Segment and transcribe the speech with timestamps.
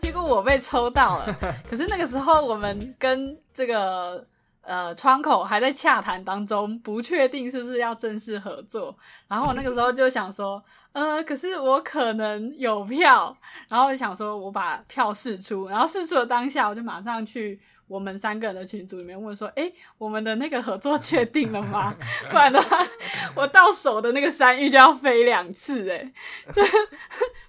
[0.00, 1.36] 结果我被抽到了。
[1.68, 4.24] 可是那个时候我们跟这个
[4.62, 8.96] 呃窗口还在洽谈当中，不确定是不是要正式合作。
[9.28, 13.36] 然后我那个时候就想说，呃，可是我可能有票，
[13.68, 17.60] 然后我想说我把票试出，然后试出的当下，我就马上去。
[17.90, 19.68] 我们三个人的群组里面问说：“哎，
[19.98, 21.92] 我们的那个合作确定了吗？
[22.30, 22.78] 不然的话，
[23.34, 25.90] 我到手的那个山芋就要飞两次。
[25.90, 26.12] 哎，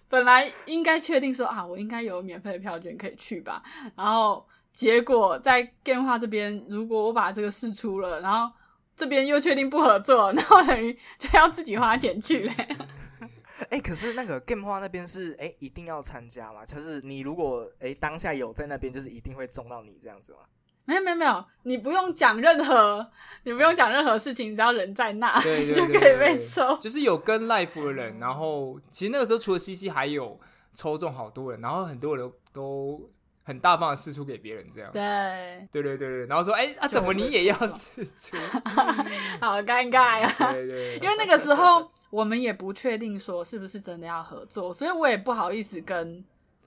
[0.10, 3.62] 本来应该确定说啊，我应该有免费的票券可以去吧。
[3.96, 4.44] 然后
[4.74, 8.54] 结果在电话这边，如果我把这个试出了，然后
[8.96, 12.54] 这边又确定不合作，然后等于就要自己花钱去嘞。
[13.70, 16.66] ”哎，可是那个 game 花那边是哎一定要参加嘛？
[16.66, 20.40] 就是你如果哎当下有在那边，就是一定会中到你这样子吗？
[20.86, 23.06] 没有没有没有，你不用讲任何，
[23.44, 25.40] 你不用讲任何事情，只要人在那，
[25.76, 26.76] 就可以被抽。
[26.78, 30.40] 就是有跟 life 的人，然后其实那个时候除了西西，还有
[30.74, 33.10] 抽中好多人，然后很多人都。
[33.44, 38.38] 很大方的试出给别人，这样对对对对对，然后说哎啊，怎么你也要试出？
[39.42, 40.32] 好尴尬呀！
[40.54, 46.24] 对对，因为那个时候我们也不确定说是不是真的要合作，所以我也不好意思跟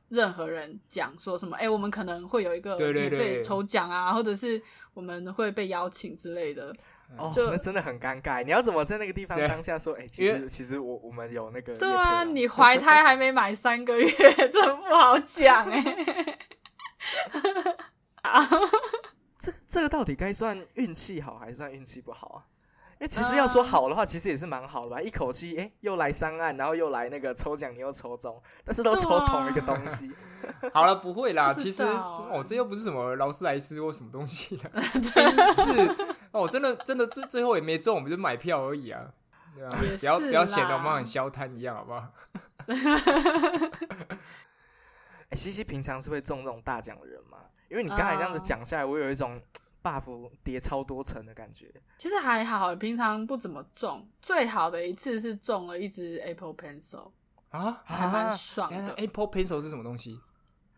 [0.09, 1.57] 任何人讲说什么。
[1.57, 4.61] 哎，我们可能会有一个免费抽奖啊，或者是
[4.95, 6.75] 我们会被邀请之类的。
[7.17, 8.43] 哦，那真的很尴尬。
[8.43, 9.95] 你要怎么在那个地方当下说？
[9.95, 14.11] 哎，其实其实我我们有那个对啊，你怀胎还没满三个月，
[14.51, 16.39] 这不好讲哎。
[19.39, 22.45] 这这个到底该算运气好还是算运气不好啊？
[23.01, 25.01] 因为其实要说好的话，其实也是蛮好的吧。
[25.03, 30.11] 一口气，哎，又来上岸，然后又来那个抽奖，你又抽中，但是都抽同一个东西。
[30.73, 31.53] 好了，不会啦。
[31.53, 34.71] 其实哦，这又不是什么劳斯莱斯或什么东西的，
[35.03, 35.97] 真是
[36.31, 39.11] 哦，真的真的最最后也没中，我们就买票而已啊。
[39.55, 42.09] 对啊，不要不要显得我们很消摊一样，好不好？
[45.35, 47.39] 哎，西西平常是会中这种大奖的人吗？
[47.69, 49.37] 因为你刚才这样子讲下来，我有一种
[49.83, 51.69] buff 叠超多层的感觉。
[51.99, 54.09] 其实还好，平常不怎么中。
[54.23, 57.11] 最好的一次是中了一支 Apple Pencil
[57.49, 58.95] 啊，还蛮爽的。
[58.95, 60.21] Apple Pencil 是什么东西？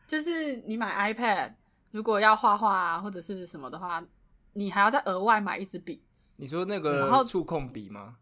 [0.07, 1.53] 就是你买 iPad，
[1.91, 4.03] 如果要画画啊或者是什么的话，
[4.55, 6.03] 你还要再额外买一支笔。
[6.37, 8.17] 你说那个触控笔吗？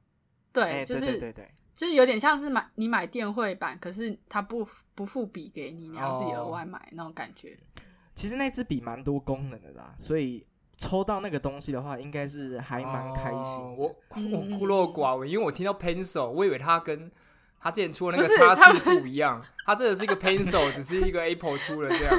[0.53, 1.55] 对，就是对对对。
[1.75, 7.59] 就是有点像是买你买电绘版，可是他不不付笔给你，你要自己额外买那种感觉。
[8.15, 10.41] 其实那支笔蛮多功能的啦，所以
[10.77, 13.61] 抽到那个东西的话，应该是还蛮开心。
[13.77, 17.11] 我我孤陋寡闻，因为我听到 pencil，我以为它跟
[17.61, 22.17] 他之前出的那个叉四不一样，它真的是一个 pencil，只是一个 Apple 出的这样。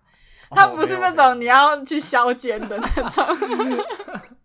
[0.50, 3.26] 它不是那种你要去削尖的那种。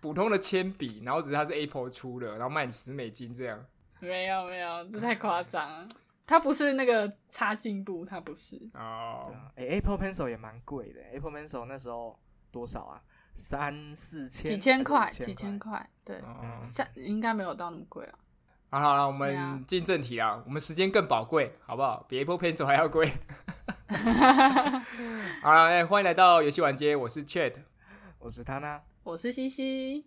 [0.00, 3.64] 普通的铅笔，然后只是它是 Apple 出的，然后卖你十美金这样。
[3.98, 5.88] 没有没有，这太夸张。
[6.26, 8.56] 它不是那个擦进步，它不是。
[8.74, 9.30] 哦。
[9.56, 11.00] 哎，Apple Pencil 也蛮贵的。
[11.12, 12.18] Apple Pencil 那时候
[12.50, 13.02] 多少啊？
[13.34, 14.50] 三四千？
[14.50, 15.10] 几千块？
[15.10, 15.88] 几千块？
[16.04, 16.20] 对，
[16.62, 18.14] 三应该没有到那么贵了。
[18.70, 20.42] 好好了，我们进正题啊。
[20.46, 22.06] 我们时间更宝贵，好不好？
[22.08, 23.12] 比 Apple Pencil 还要贵。
[25.42, 27.54] 好了，哎，欢迎来到游戏玩街，我是 Chat，
[28.18, 28.80] 我是他呢。
[29.10, 30.04] 我是西西，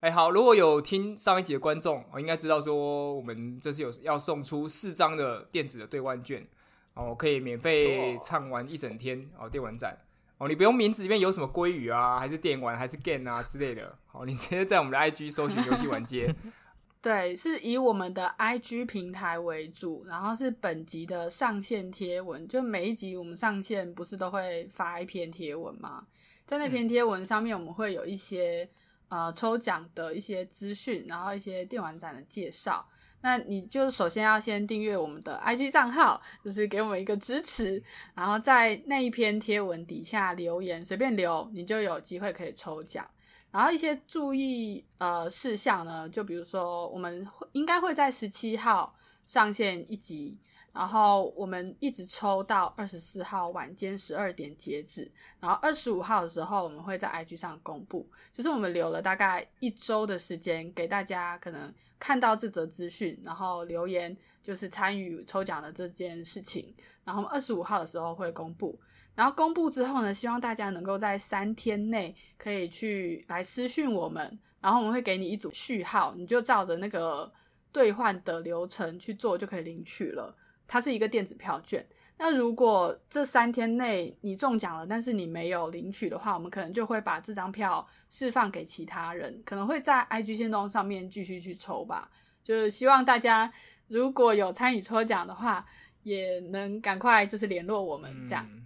[0.00, 6.46] 哎，好，如果有听上一集的观众，我应该知道说，我们这次有要送出四张的电子的兑换券，
[6.92, 9.96] 哦，可以免费畅玩一整天哦，电玩展。
[10.36, 16.34] 哦，你不用名字里面有什么鲑鱼啊，还是电玩，还是 game 啊之类的，哦，你直接在我们的 IG 搜寻游戏玩街，
[17.00, 26.06] 对，是以我们的 IG 平台为主，然后是本集的上线贴文，就每一集我们上线不是都会发一篇贴文吗？
[26.46, 28.68] 在那篇贴文上面，我们会有一些
[29.08, 32.86] 呃抽奖的一些资讯，然后一些电玩展的介绍。
[33.22, 37.82] 那你就首先要先订阅我们的 IG 账号，就是给我们一个支持。
[38.14, 43.04] 然后在那一篇贴文底下留言，随便留，你就有机会可以抽奖。
[43.50, 48.94] 然后一些注意呃事项呢，就比如说我们会应该会在十七号
[49.24, 50.38] 上线一集。
[50.76, 66.74] 然后我们一直抽到二十四号晚间十二点截止，然后二十五号的时候我们会在 IG 上公布，就是我们留了大概一周的时间给大家可能看到这则资讯，然后留言就是参与抽奖的这件事情，
[67.04, 68.78] 然后二十五号的时候会公布，
[69.14, 77.32] 然后公布之后呢，希望大家能够在三天内可以去来私讯我们，然后我们会给你一组序号，你就照着那个
[77.72, 80.36] 兑换的流程去做就可以领取了。
[80.66, 81.86] 它是一个电子票券。
[82.18, 92.08] 那如果这三天内你中奖了，但是你没有领取的话，我们可能就会把这张票释放给其他人，可能会在 IG 线动上面继续去抽吧。
[92.42, 93.52] 就是希望大家
[93.88, 95.66] 如果有参与抽奖的话，
[96.04, 98.46] 也能赶快就是联络我们这样。
[98.50, 98.62] 嗯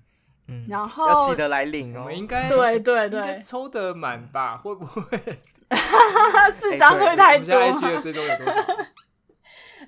[0.52, 2.19] 嗯，然后要记得来领哦我们。
[2.19, 4.56] 应该对对应该对，抽得满吧？
[4.58, 5.19] 会不会？
[6.52, 8.62] 四张会我太们现在多 IG 的追踪有多少？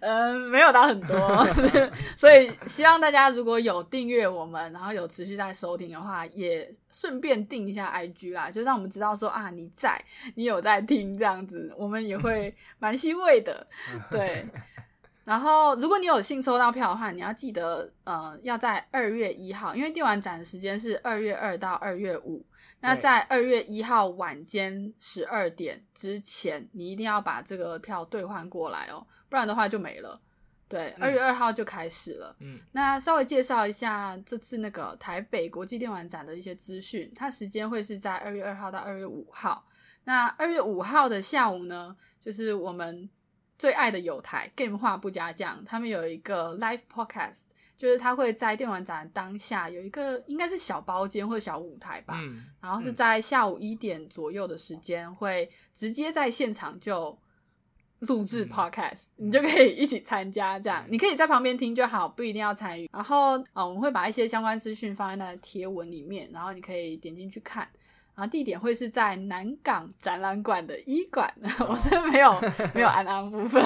[0.05, 1.47] 嗯，没有到很多，
[2.19, 10.05] 所以希望大家如果有订阅我们，然后有持续在收听的话，也顺便订一下 IG 啦，就让我们知道说啊你在，
[10.35, 13.65] 你有在听这样子，我们也会 蛮欣慰的。
[14.11, 14.45] 对，
[15.25, 22.45] 然后如果你有幸抽到票的话，你要记得呃要在二月一号，因为电玩展的时间是二月二到二月五。
[22.83, 30.21] 那在二月一号晚间十二点之前，你一定要把这个票兑换过来哦，不然的话就没了。
[30.69, 32.35] 对，二月二号就开始了。
[32.41, 39.65] 嗯，那稍微介绍一下这次那个台北国际电玩展的一些资讯，它时间会是在二月二号到二月五号。
[40.05, 43.09] 那二月五号的下午呢，就是我们
[43.59, 47.43] 最爱的有台 Game 化不加酱，他们有一个 live podcast，
[47.83, 57.19] 就是他会在电玩展当下有一个应该是小包间或者小舞台吧，嗯，然后是在下午一点左右的时间，会直接在现场就
[57.99, 60.61] 录制嗯 podcast，、你就可以一起参加。
[60.61, 62.89] 这样，你可以在旁边听就好，不一定要参与。
[62.93, 67.69] 然后啊、呃我们会把一些相关资讯放在那个贴文里面，然后你可以点进去看。
[68.15, 71.29] 然后地点会是在南港展览馆的一馆，
[71.69, 72.33] 我是没有
[72.75, 73.61] 没有安安 部分。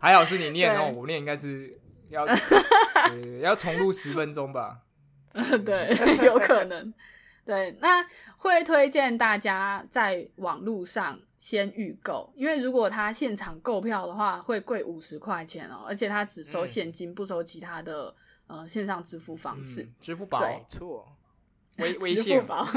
[0.00, 1.70] 还好是你念哦，对我念应该是
[2.08, 2.26] 要
[3.10, 4.80] 对要重录十分钟吧。
[5.64, 6.92] 对， 有可能。
[7.44, 8.04] 对，那
[8.36, 18.14] 会推荐大家在网络上先预购，因为如果他现场购票的话，会贵五十块钱哦，而且他只收嗯现金，不收其他的
[18.48, 19.82] 呃线上支付方式。
[19.82, 21.10] 嗯支付宝、没错，
[21.78, 22.68] 微微支信付，宝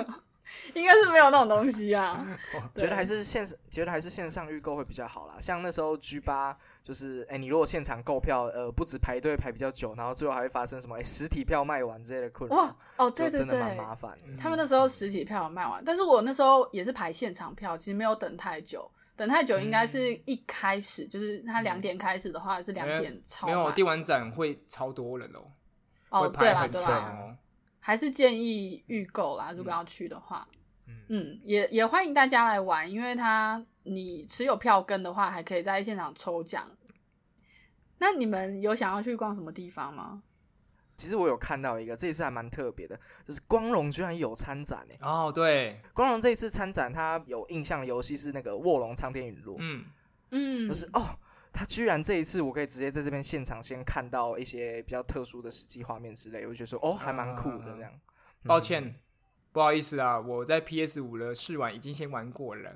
[0.74, 2.26] 应该是没有那种东西啊。
[2.76, 5.36] 觉得还是是线觉得还是线上预购会比较好啦。
[5.40, 18.90] 像那时候 G 八，就是哎、你如果现场购票，呃，不止排队排比较久，然后最后还会发生什么哎、实体票卖完之类的困扰，哇哦，对对对真的蛮，麻烦他们那时候实体票有卖完，但是我那时候也是排现场票，其实没有等太久。
[19.14, 25.42] 等太久应该是一开始，就是他两点开始的话是两点超没有满电玩展会超多人哦，
[26.10, 27.38] 哦，会对啦对排很长啦，哦。
[27.82, 30.48] 还是建议预购啦，如果要去的话，
[31.10, 31.42] 嗯。
[31.44, 36.70] 也也欢迎大家来玩，因为它你持有票根的话，还可以在现场抽奖。
[37.98, 40.24] 那你们有想要去逛什么地方吗？
[40.98, 42.96] 其实我有看到一个，这一次还蛮特别的，
[43.28, 49.86] 就是光荣居然有参展诶、哦，对，光荣这一次参展，它有印象的游戏是那个《卧龙苍天陨落》，嗯，
[50.30, 51.18] 嗯，就是哦，
[51.54, 57.92] 他居然这一次我可以直接在这边现场先看到一些比较特殊的实际画面之类，我就觉得说哦，还蛮酷的这样。
[58.46, 58.96] 抱歉，
[59.52, 62.72] 不好意思啊，我在 PS 五的试玩已经先玩过了，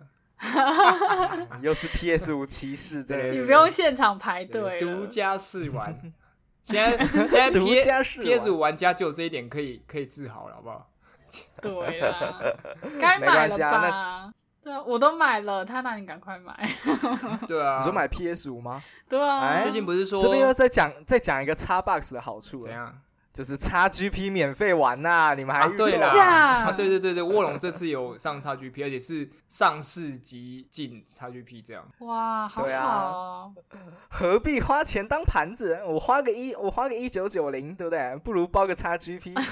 [1.52, 6.14] 嗯 又是 PS 五骑士这类，你不用现场排队独，家试玩。
[6.62, 10.92] 现在现在 独家 ps 五玩家就有这一点可以可以自豪了，好不好？
[11.62, 12.40] 对啦，
[13.00, 14.34] 该没买了关系啊吧？
[14.66, 16.68] 对啊，我都买了，他那你赶快买。
[17.48, 18.82] 对啊，你说买 PS 五吗？
[19.08, 22.98] 对啊，哎最近不是说这边又再讲再讲一个 Xbox 的好处了，怎样？
[23.32, 26.08] 就是 XGP 免费玩呐、你们还啊，对啦，
[26.64, 31.86] 啊，对对对对，卧龙这次有上 XGP，而且是上市级进 XGP 这样。
[32.00, 33.54] 哇，好对啊好哦。
[34.10, 35.80] 何必花钱当盘子？
[35.86, 38.16] 我花个一，我花个一九九零，对不对？
[38.24, 39.36] 不如包个 XGP。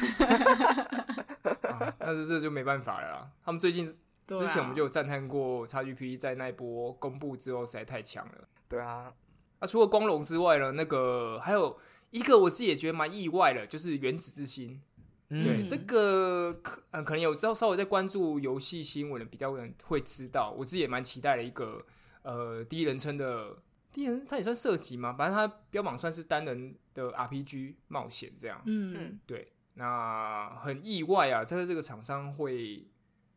[1.70, 3.27] 啊，但是这就没办法了啦。
[3.46, 3.86] 他们最近
[4.25, 8.48] 对啊之前我们就有赞叹过 XGP 在那一波公布之后实在太强了。
[8.68, 9.13] 对啊，
[9.60, 11.77] 那、除了光荣之外呢，那个还有
[12.12, 14.82] 一个我自己也觉得蛮意外的，就是原子之心。
[15.30, 21.84] 对，嗯这个可嗯可能有稍稍微在关注游戏新闻的比较人会知道，我自己也蛮期待的一个
[22.22, 23.58] 呃第一人称的
[23.92, 28.62] 第一人，它也算射击嘛，反正它标榜算是单人的 RPG 冒险这样。
[28.65, 32.86] 嗯，对，那很意外啊，在这个厂商会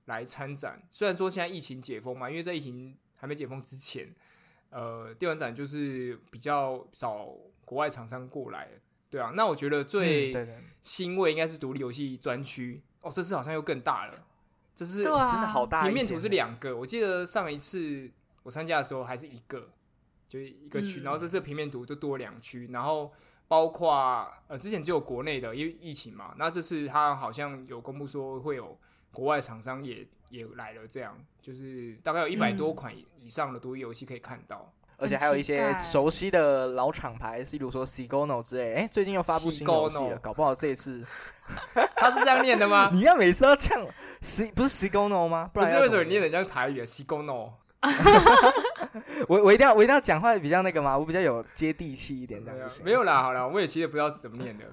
[0.06, 0.82] 来参展。
[0.90, 4.12] 虽然说现在疫情解封嘛，因为在疫情还没解封之前，
[4.70, 7.28] 呃，电玩展就是比较少
[7.64, 8.68] 国外厂商过来。
[9.08, 10.34] 对啊，那我觉得最
[10.82, 14.26] 欣慰应该是独立游戏专区哦，这次好像又更大了。
[14.75, 18.10] 这是对啊真的好大平面图是两个，我记得上一次
[18.42, 19.70] 我参加的时候还是一个，
[20.28, 23.10] 就一个区，嗯然后这次平面图就多两区，然后
[23.48, 28.78] 包括呃之前只有国内的，因为疫情嘛，那这次他好像有公布说会有
[29.12, 34.72] 国外厂商也也来了，这样就是大概有一百多嗯款以上的独立游戏可以看到。
[34.98, 38.72] 而且还有一些熟悉的老厂牌，例如说 Sigono 之类。
[38.72, 41.04] 哎，最近又发布新游戏 Sigono 了，搞不好这一次
[41.96, 42.88] 他是这样念的吗？
[42.94, 43.86] 你要每次要呛
[44.22, 45.50] S 不是 Sigono 吗？
[45.52, 46.84] 不不是为什么念的像台语啊？
[46.86, 47.50] 西宫 no，
[49.28, 50.96] 我我一定要我一定要讲话比较那个吗？
[50.96, 54.64] 我比较有接地气一点，这没有样不行没有啦，好啦，我也其实不知道是怎么念的。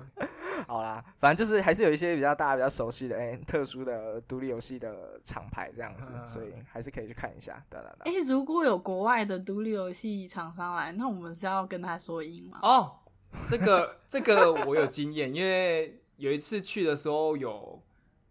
[0.68, 7.64] 好啦，反正就是还是有一些比较大家比较熟悉的哎、特殊的独立游戏的厂牌这样子，嗯所以还是可以去看一下。
[7.70, 12.60] 对对哎、对，如果有国外的独立游戏厂商来，那我们是要跟他说英吗？
[12.62, 13.00] 哦，
[13.48, 17.82] 这个这个我有经验，因为有一次去的时候有，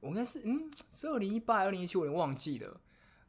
[0.00, 2.80] 我应该是嗯是二零一八、二零一七，我有点忘记了。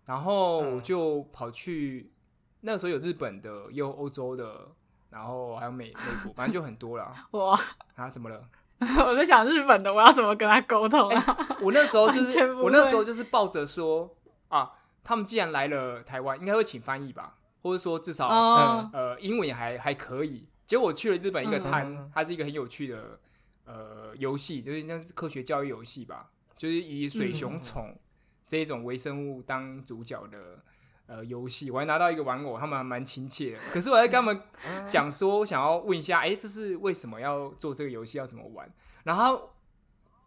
[0.06, 2.12] 然后我就跑去，
[2.60, 4.70] 那个时候有日本的，也有欧洲的，
[5.10, 7.26] 然后还有美美国，反正就很多啦。
[7.32, 7.58] 哇，
[7.96, 8.46] 啊，怎么了？
[9.08, 11.38] 我在想日本的，我要怎么跟他沟通啊？
[11.62, 14.14] 我那时候就是 我那时候就是抱着说
[14.50, 14.72] 啊，
[15.04, 20.50] 他们既然来了台湾，应该会请翻译吧，或者说至少、哦，呃英文也还还可以。
[20.66, 23.20] 结果我去了日本一个嗯摊，嗯它是一个很有趣的
[23.66, 27.98] 呃游戏，就是像是科学教育游戏吧，就是以水熊虫
[28.46, 30.64] 这一种微生物当主角的。
[31.06, 33.60] 呃，游戏我还拿到一个玩偶，他们还蛮亲切的。
[33.74, 34.42] 可是我在跟他们
[34.88, 38.72] 讲说，我想要问一下，哎、这是为什么要做这个游戏，要怎么玩？
[39.04, 39.54] 然后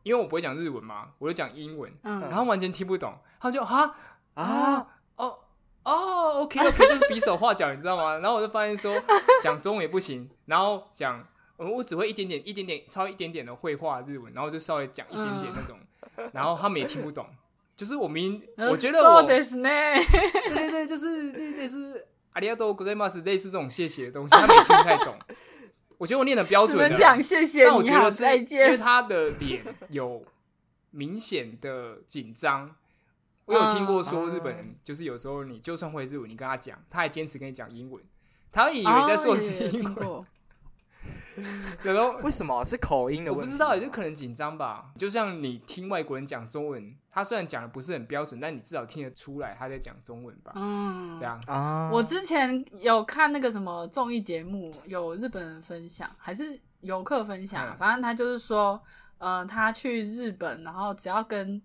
[0.03, 3.97] 因为我不会讲日文嘛，我就讲英文，嗯然后完全听不懂，他们就哈
[4.35, 5.39] 啊，哦
[5.83, 8.19] 哦，OK OK， 就是比手画脚，你知道吗？
[8.19, 9.03] 然后我就发现说
[9.43, 15.79] 讲中文也不行，然后讲呃我只会一点点、一点点、超一点点的绘画日文，然后就稍微讲一点点那种，
[16.33, 17.27] 然后他们也听不懂。
[17.76, 20.06] 就是我明，我觉得我 そうですね。
[20.50, 25.18] 对对对，就是类类似阿里亚多 g o z a i m a s 类似这种谢谢的东西，他们也听不太懂。
[25.98, 28.78] 我觉得我念的标只准的，能讲谢谢你好，但我觉得是再因为见。
[28.78, 30.24] 他的脸有
[30.92, 32.76] 明显的紧张。
[33.46, 38.02] 我有听过说日本人就是有时候你就算会日文，你跟他讲，他还坚持跟你讲英文，
[38.52, 40.26] 他会以为你在说的是哦有英文。
[41.43, 43.47] 听过，然后为什么是口音的问题？
[43.47, 44.91] 我不知道，也就可能紧张吧。
[44.99, 50.53] 就像你听外国人讲中文，他虽然讲的不是很标准，但你至少听得出来他在讲中文吧？
[50.57, 58.81] 嗯对，啊，啊，我之前有看那个什么综艺节目，有日本人分享，还是游客分享，嗯反正他就是说，
[59.19, 61.61] 呃，他去日本，然后只要跟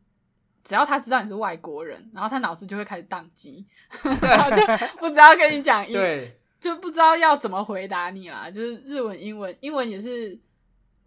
[0.64, 3.66] 只要他知道你是外国人，然后他脑子就会开始宕机，
[4.22, 4.58] 然后就
[5.00, 8.50] 不知道跟你讲英，对，就不知道要怎么回答你啦。
[8.50, 10.40] 就是日文、英文，英文也是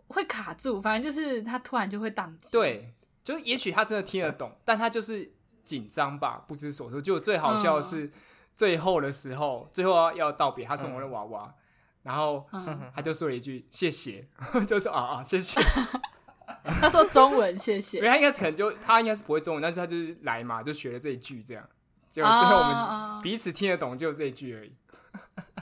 [0.08, 2.92] 会卡住，反正就是他突然就会宕机。，对，
[3.22, 5.32] 就也许他真的听得懂，但他就是
[5.64, 7.00] 紧张吧，不知所措。
[7.00, 8.10] 就最好笑的是、
[8.54, 11.54] 最后的时候，最后要要道别，他送我的娃娃，
[12.02, 14.28] 然后嗯，他就说了一句谢谢，
[14.68, 15.60] 就说啊啊谢谢。
[16.64, 18.00] 他说中文，谢因为谢。
[18.00, 21.66] 他应该可能就他应该是不会中文，但是他就是来嘛，就学了这一句这样。
[22.10, 24.72] 结果最后我啊们彼此听得懂，就这一句而已。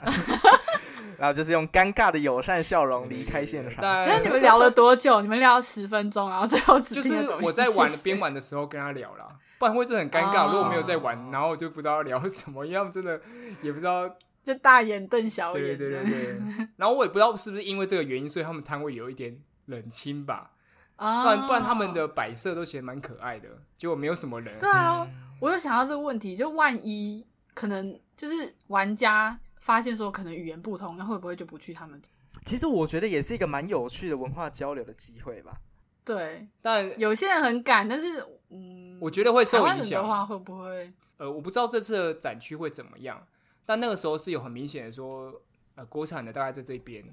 [1.17, 3.81] 然后就是用尴尬的友善笑容离开现场。
[3.81, 5.21] 那但你们聊了多久？
[5.21, 10.47] 你们聊了十分钟，然后最后只就是我在玩边玩的时候跟他聊了，不然会是很尴尬。
[10.47, 13.21] 哦如果没有在玩，然后我就不知道聊什么，因为他们真的
[13.61, 14.09] 也不知道
[14.43, 15.63] 就大眼瞪小眼。
[15.63, 16.67] 对对对对对。
[16.75, 20.51] 然后我也不知道是不是因为这个原因，所以他们摊位有一点冷清吧，
[20.97, 24.59] 啊，不然不然他们的摆设都显得蛮可爱的，结果没有什么人。
[24.59, 25.07] 对啊，
[25.39, 31.99] 我就想到这个问题，就万一可能就是玩家发现说可能语言不通，那会不会就不去他们？
[32.45, 35.53] 其实我觉得也是一个蛮有趣的文化交流的机会吧。
[36.03, 40.01] 对，但有些人很赶，但是嗯，我觉得会受影响。
[40.01, 40.91] 的话会不会？
[41.15, 43.25] 呃，我不知道这次的展区会怎么样，
[43.65, 45.41] 但那个时候是有很明显的说，
[45.75, 47.05] 呃，国产的大概在这边，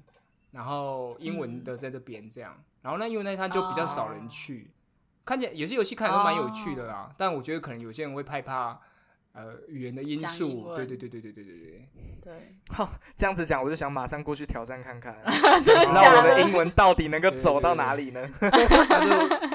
[0.51, 4.71] 然后英文的在这边这样，然后那因为那一摊就比较少人去，
[5.23, 8.81] 看起来有些游戏看起来都蛮有趣的啦，但我觉得可能有些人会害怕。
[9.33, 11.89] 呃，语言的因素，对对对对对对对对
[12.21, 12.33] 对，
[12.69, 15.15] 好，这样子讲，我就想马上过去挑战看看，
[15.63, 16.17] 想知道？
[16.17, 18.29] 我的英文到底能够走到哪里呢？
[18.41, 19.05] 那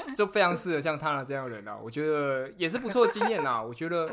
[0.07, 3.63] 就就非常适合像他这样的人啊，我觉得也是不错的经验啦。
[3.63, 4.09] 我觉得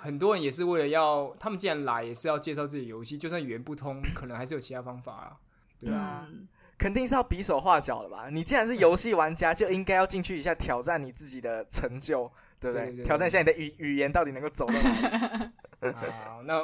[0.00, 5.36] 很多人也是为了要，他们既然来，也是要介绍自己游戏，就算语言不通，可能还是有其他方法啊，
[5.78, 6.26] 对啊。
[6.30, 6.46] 嗯，
[6.78, 8.28] 肯定是要比手画脚的吧？
[8.30, 12.30] 你既然是游戏玩家，就应该要进去一下挑战你自己的成就，
[12.62, 12.86] 对不对？
[12.86, 15.50] 对对对挑战一下你的语语言到底能够走到哪
[15.90, 15.92] 里？
[16.24, 16.62] 好，那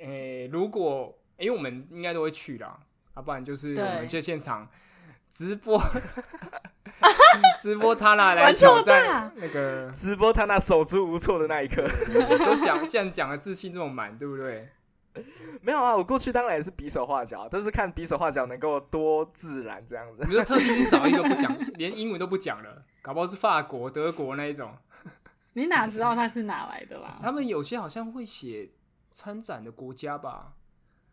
[0.00, 2.76] 诶、如果因为我们应该都会去啦，
[3.14, 4.68] 啊、不然就是对我们去现场
[5.30, 5.80] 直播，
[7.62, 11.86] 直播他那来挑战那个，直播他那手足无措的那一刻，
[12.38, 14.68] 都讲既然讲的自信这么满，对不对？
[15.62, 20.22] 没有啊，我过去当然也是比手画脚，都是看比手画脚能够多自然这样子。
[20.26, 24.76] 你就特地去找一个不讲，连英文都不讲了，搞不好是法国、德国那一种。
[25.56, 27.18] 你哪知道他是哪来的啦？
[27.22, 28.68] 他们有些好像会写
[29.10, 30.52] 参展的国家吧，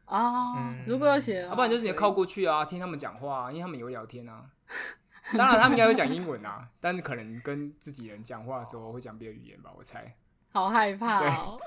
[0.05, 4.43] 哦嗯，如果有写要、不然就是你靠过去啊，听他们讲话、啊，因为他们也会聊天啊。
[5.37, 10.13] 当然，他们应该会讲英文啊，但是可能跟自己人讲话的时候会讲别的语言吧，我猜。
[10.51, 11.57] 好害怕哦。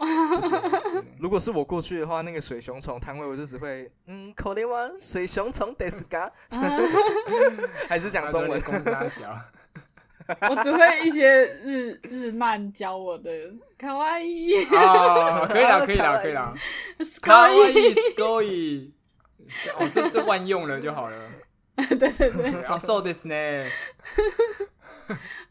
[1.18, 6.30] 如果是我过去的话，那个水熊虫摊位，我就只会嗯，口令湾水熊虫 d e s g a
[7.88, 8.61] 还是讲中文？
[8.61, 9.35] 公差小，
[10.50, 11.28] 我只会一些
[11.62, 13.30] 日日漫教我的，
[13.78, 16.54] 卡哇伊啊，可以啦， 可以啦，可以啦，
[17.23, 18.92] 卡哇伊 s c o y
[19.78, 21.16] 哦，这这万用了就好了。
[21.76, 23.35] 对 对对，啊，so this 呢？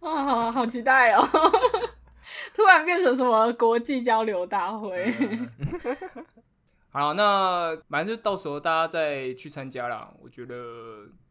[0.02, 1.26] 啊，好好期待哦！
[2.54, 5.14] 突然变成什么国际交流大会？
[6.92, 10.12] 好，那反正就到时候大家再去参加啦。
[10.22, 10.56] 我觉得，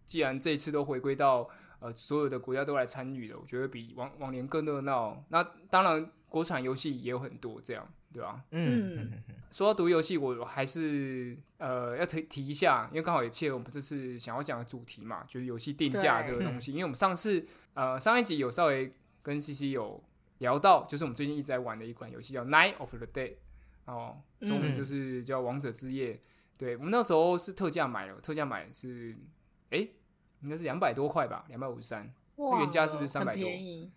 [0.07, 1.49] 既然这一次都回归到
[1.85, 5.23] 呃所有的国家都来参与的，我觉得比往往年更热闹。
[5.29, 8.43] 那当然，国产游戏也有很多，这样对吧？
[8.53, 16.73] 嗯，说到独立游戏，我还是呃要提提一下，因为刚好也切合我们这次想要讲的主题嘛，就是游戏定价这个东西。
[16.73, 18.91] 因为我们上次呃上一集有稍微
[19.23, 20.03] 跟 C C 有
[20.39, 23.35] 聊到，就是我们最近一直在玩的一款游戏叫《Night of the Day》，
[23.85, 26.15] 哦，中文就是叫《王者之夜》。
[26.57, 29.15] 对我们那时候是特价买了，特价买是
[29.71, 29.87] 哎
[30.45, 32.09] 应该是两百多块吧，两百五十三，
[32.61, 33.43] 原价是不是三百多？
[33.43, 33.91] 便宜。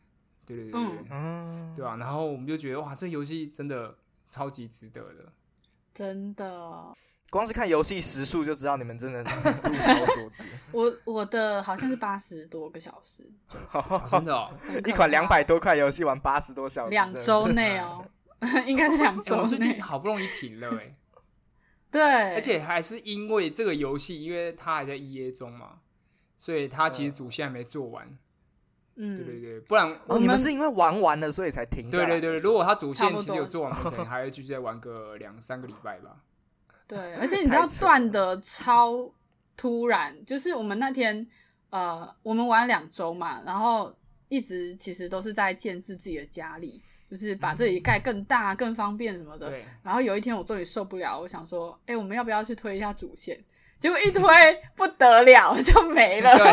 [0.45, 1.97] 对对对对，嗯，对吧？
[1.97, 3.95] 然后我们就觉得哇，这游戏真的
[4.29, 5.25] 超级值得的。
[5.93, 6.93] 真的，
[7.29, 10.45] 光是看游戏时数就知道你们真的物超所值。
[10.71, 13.29] 我我的好像是八十多个小时，
[14.09, 14.49] 真的哦，
[14.85, 18.05] 一款两百多块游戏玩八十多小时，两周内哦，
[18.65, 20.95] 应该是两周最近好不容易停了哎，
[21.91, 25.79] 对，而且还是因为这个游戏，因为它还在 E A 中嘛，
[26.39, 28.17] 所以他其实主线还没做完。
[28.99, 31.89] 嗯，对对对，不然哦，你们是因为玩完了所以才停？
[31.89, 36.17] 对对对，如果他主线其实有做完，可能 还会继续再玩个两三个礼拜吧。
[36.87, 39.11] 对，而且你知道断的超
[39.55, 41.27] 突然，就是我们那天
[41.69, 43.95] 呃，我们玩两周嘛，然后
[44.29, 49.53] 一直其实都是在建制自己的家里，就是把这里盖更大、更方便什么的。
[49.83, 53.39] 然后有一天我终于受不了，我想说，哎，我们要不要去推一下主线？
[53.79, 54.21] 结果一推
[54.75, 56.37] 不得了，就没了。
[56.37, 56.51] 对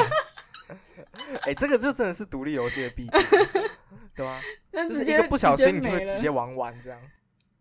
[1.42, 3.20] 哎，这个就真的是独立游戏的弊病，
[4.14, 4.40] 对吧？
[4.72, 7.00] 就是一个不小心，你就会直接玩完这样。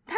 [0.06, 0.16] 它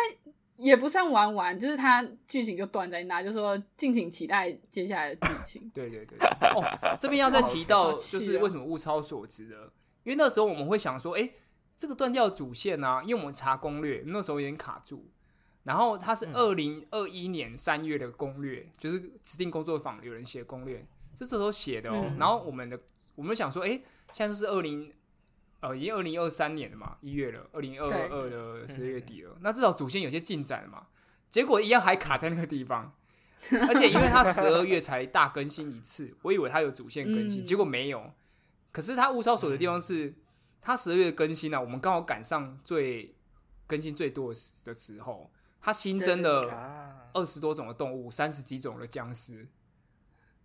[0.56, 5.70] 也不算玩完，就是它剧情就断在那，就说敬请期待接下来的剧情。
[5.76, 6.18] 对对对。
[6.56, 6.64] 哦，
[6.98, 9.56] 这边要再提到，就是为什么物超所值的？
[10.04, 11.30] 因为那时候我们会想说，哎，
[11.76, 15.12] 这个断掉主线啊，因为我们查攻略，那时候有点卡住。
[15.66, 20.78] 然后它是二零二一年三月的攻略，就是指定工作坊有人写攻略，
[21.20, 22.16] 是这时候写的哦。
[22.18, 22.80] 然后我们的。
[23.16, 23.70] 我们想说，哎，
[24.12, 24.92] 现在都是二零，
[25.62, 30.88] 呃，已经二零二三年了嘛，一月了，二零二二的十月底了，那至少主线有些进展了嘛。
[31.30, 32.94] 结果一样还卡在那个地方，
[33.70, 38.12] 而且因为它十二月才大更新一次，我以为它有主线更新，结果没有。
[38.74, 40.14] 可是它物超所的地方是，
[40.60, 43.16] 它十二月更新了，我们刚好赶上最
[43.66, 44.34] 更新最多
[44.66, 45.32] 的时候，
[45.66, 49.48] 它新增了二十多种的动物，三十几种的僵尸。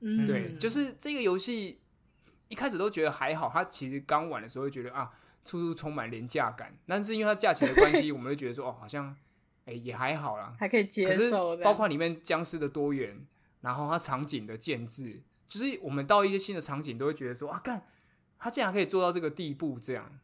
[0.00, 1.78] 嗯，对，就是这个游戏。
[2.48, 5.12] 一开始都觉得还好，它其实刚玩的时候会觉得啊，
[5.44, 6.74] 处处充满廉价感。
[6.86, 9.14] 但是因为它价钱的关系， 我们就觉得说哦，好像
[9.66, 11.54] 哎也还好啦，还可以接受。
[11.58, 13.24] 包括里面僵尸的多元，
[13.60, 17.86] 然后它场景的建制，就是我们到一些新的场景都会觉得说啊，干，
[18.38, 20.18] 它竟然可以做到这个地步这样。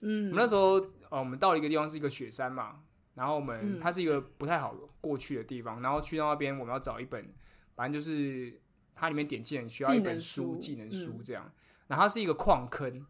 [0.00, 0.74] 嗯，我们那时候
[1.10, 2.80] 呃，我们到了一个地方是一个雪山嘛，
[3.16, 7.28] 然后我们它是一个不太好过去的地方，然后去到那边我们要找一本，
[7.74, 8.60] 反正就是
[8.94, 11.50] 它里面点技能需要一本书，技能书这样。
[11.88, 13.06] 然后它是一个矿坑，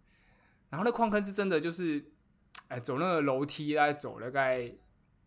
[0.71, 2.05] 然后那矿坑是真的就是，
[2.69, 4.73] 哎，走那个楼梯大概走大概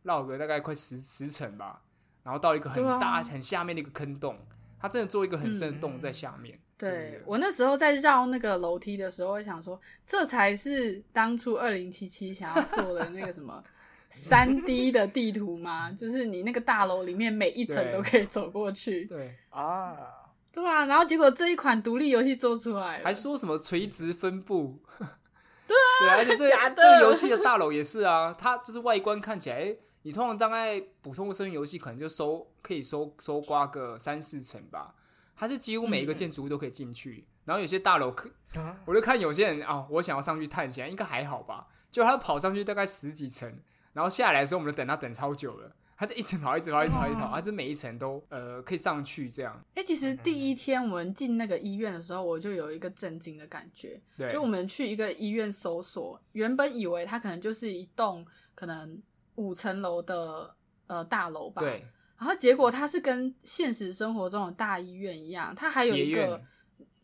[0.04, 1.82] 绕个大概快十十层吧，
[2.24, 4.40] 然后到一个很大很下面的一个坑洞，
[4.80, 6.60] 它真的做一个很深的洞在下面。
[6.78, 13.62] 对我那时候在绕那个楼梯的时候，我想说，这才是当初二零七七想要做的那个什么
[14.10, 15.92] 三 D 的地图吗？
[15.96, 19.06] 就是你那个大楼里面每一层都可以走过去。
[19.06, 19.96] 对啊。
[20.52, 24.82] 对啊，然后结果这一款独立游戏做出来，还说什么垂直分布？
[25.68, 25.78] 对
[26.10, 34.96] 啊， 而且这这个游戏的大楼也是啊，它就是外观看起来，你通常大概普通的生存游戏可能就收可以收收刮个三四层吧，
[35.36, 38.28] 它是几乎每一个建筑物都可以进去，然后有些大楼可，
[38.86, 43.60] 我就看有些人啊，我想要上去探险，应该还好吧，就他跑上去大概十几层，
[43.94, 45.76] 然后下来的时候，我们就等他等超久了。
[45.98, 49.62] 他就一直跑，一直跑，一直跑，一直跑，而且每一层都呃可以上去这样。
[49.76, 54.02] 哎，其实第一天我们进那个医院的时候，我就有一个震惊的感觉。
[54.18, 58.26] 对，就我们去一个医院搜索，原本以为它可能就是一栋
[58.56, 58.98] 可能
[59.36, 60.56] 五层楼的
[60.88, 61.62] 呃大楼吧。
[61.62, 61.86] 对。
[62.18, 66.42] 然后结果它是跟现实生活中的大医院一样，它还有一个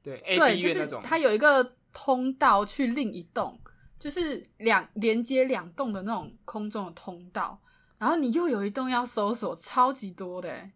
[0.02, 3.60] 对对，就是它有一个通道去另一栋。
[3.98, 7.60] 就是两连接两栋的那种空中的通道，
[7.98, 10.72] 然后你又有一栋要搜索，超级多的欸，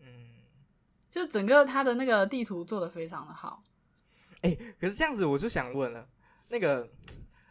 [0.00, 0.06] 嗯，
[1.10, 3.62] 就整个它的那个地图做的非常的好。
[4.42, 6.08] 哎、可是这样子我就想问了，
[6.48, 6.88] 那个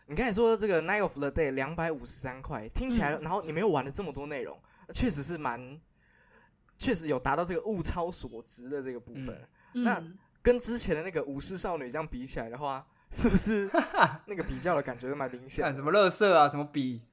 [0.08, 4.60] 你刚才说这个 Night of the Day 两百五十三块，听起来，嗯然后你们又玩了这么多内容，
[4.94, 5.80] 确实是蛮，
[6.78, 9.48] 确实有达到这个物超所值的这个部分。
[9.74, 13.70] 那嗯，跟之前的那个武士少女这样比起来的话，是不是
[14.28, 15.66] 那个比较的感觉都蛮明显？
[15.66, 17.04] 看什么乐色啊，什么比。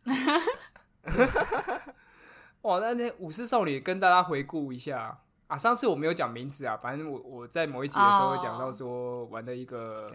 [2.63, 10.11] 哇，那那武士少女跟大家回顾一下啊，上次我没有讲名字啊，反正我我在某一集的时候有讲到说玩的一个、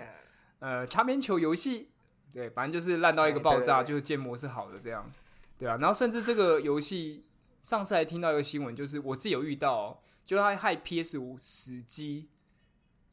[0.59, 1.89] 呃擦边球游戏，
[2.33, 5.09] 对，反正就是烂到一个爆炸，就是建模是好的这样，
[5.57, 7.25] 对啊，然后甚至这个游戏
[7.63, 12.29] 上次还听到一个新闻，就是我自己有遇到、哦，就是它害 PS 五死机，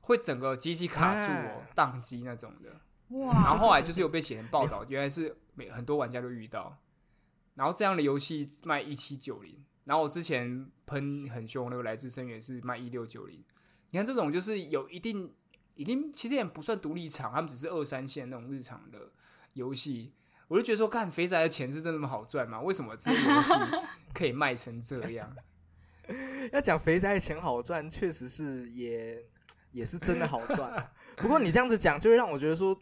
[0.09, 2.81] 会整个机器卡住哦哎，宕机那种的。
[3.19, 6.79] 哇，然后后来就是有被写成报道，原来是每很多玩家都遇到。
[7.55, 13.45] 然后这样的游戏卖一七九零，然后我之前喷很凶那个来自深渊是卖一六九零。
[13.91, 15.31] 你看这种就是有一定，
[15.75, 19.11] 已经其实也不算独立厂，他们只是二三线那种日常的
[19.53, 20.15] 游戏。
[20.47, 22.59] 我就觉得说，干肥宅的钱是真的那么好赚吗？
[22.63, 23.53] 为什么这些游戏
[24.15, 25.37] 可以卖成这样？
[26.53, 29.23] 要讲肥宅的钱好赚，确实是也
[29.73, 30.93] 也是真的好赚啊。
[31.17, 32.79] 不过你这样子讲，就会让我觉得说，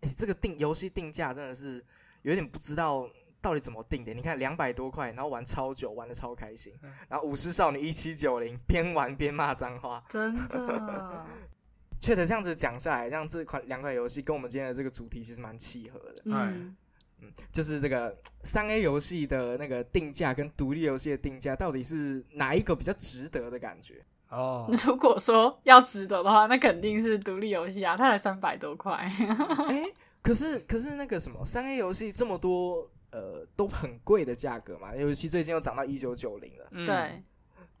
[0.00, 1.84] 哎、这个定游戏定价真的是
[2.22, 3.08] 有点不知道
[3.40, 4.12] 到底怎么定的。
[4.12, 6.72] 你看两百多块，然后玩超久，玩的超开心，
[7.08, 10.04] 然后舞狮少女一七九零， 边玩边骂脏话。
[10.08, 11.26] 真的，
[11.98, 16.22] 确实这样子讲下来，让这款两款游戏跟我们今天的这个主题其实蛮契合的。
[16.26, 16.76] 嗯，
[17.20, 24.04] 嗯，就是这个三 A 游戏的那个定价跟独立游戏的定价，到底是哪一个比较值得的感觉？
[24.30, 28.94] 哦，如果说要值得的话，那肯定是独立游戏啊，它才三百多块。
[28.94, 29.84] 哎、
[30.22, 37.22] 可是可是那个什么三 A 游戏这么多呃都很贵的价格嘛，尤其最近又涨到一九九零了，嗯，对，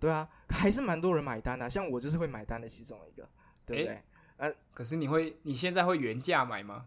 [0.00, 3.28] 对啊，还是蛮多人买单的、像我就是会买单的其中一个，
[3.64, 4.56] 对不对？
[4.72, 6.86] 可是你会你现在会原价买吗？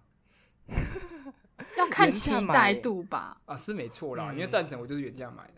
[1.78, 3.38] 要看期待度吧。
[3.46, 5.54] 啊，是没错啦，嗯因为战神我就是原价买的。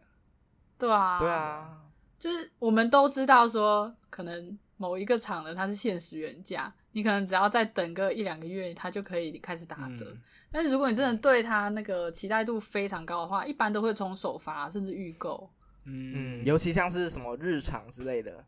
[0.78, 1.85] 对啊，对，啊，
[2.26, 10.06] 就是我们都知道说，可能某一个厂的它是限时原价，你可能只要再等个一两个月，它就可以开始打折。
[10.12, 15.52] 嗯但是如果你真的对它那个期待度非常高的话，一般都会从首发甚至预购。
[15.84, 18.44] 嗯嗯，尤其像是什么日常之类的，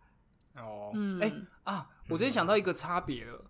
[0.56, 1.32] 哦，嗯，哎、
[1.66, 3.44] 啊，我直接想到一个差别了。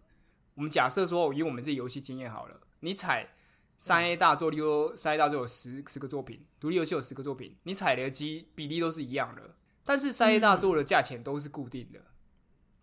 [0.56, 3.30] 我们假设说，以我们自己游戏经验好了，你踩
[3.78, 9.54] 三 A 大作，例如三 A 大作有十十个作品，独立游戏有十个作品，你踩雷的机比例都是一样的，
[9.88, 12.02] 但是三 A 大作的价钱都是固定的。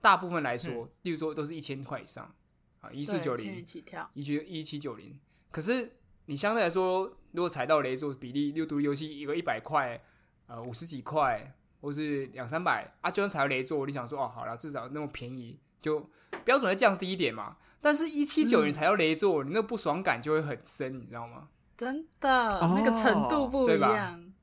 [0.00, 2.34] 大部分来说，例如说都是一千块以上
[2.80, 4.10] 啊，一四九零、起跳。
[4.14, 5.20] 一七一七九零。
[5.50, 10.02] 可是你相对来说，如果踩到雷作比例，例如独游戏一个一百块，
[10.46, 16.10] 呃五十几块，或是两三百啊，就算踩到雷作，你想说哦，好了，至少那么便宜，就
[16.42, 17.58] 标准再降低一点嘛。
[17.82, 21.48] 但是，一七九零踩到雷作，你那不爽感就会很深，你知道吗？
[21.76, 24.33] 真的，那个程度不对吧一样。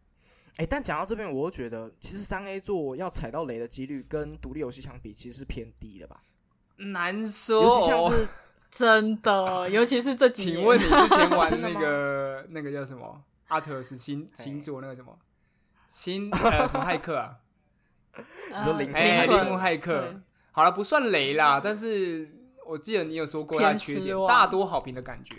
[0.57, 6.21] 哎、但讲到这边，我又觉得其实三 A 做要踩到雷的几率跟独立游戏相比，其实是偏低的吧？
[6.77, 7.63] 难说。
[7.63, 8.27] 尤其像是
[8.69, 10.57] 真的，尤其是这几年。
[10.57, 15.17] 请问你之前 玩那个那个叫什么阿特尔斯星星座那个什么
[15.87, 17.37] 星呃什么骇客啊？
[18.15, 20.21] 你说灵魂哎，骇客灵魂骇客。
[20.51, 22.29] 好了，不算雷啦，但是
[22.67, 25.37] 我记得你有说过它缺点，大多好评的感觉。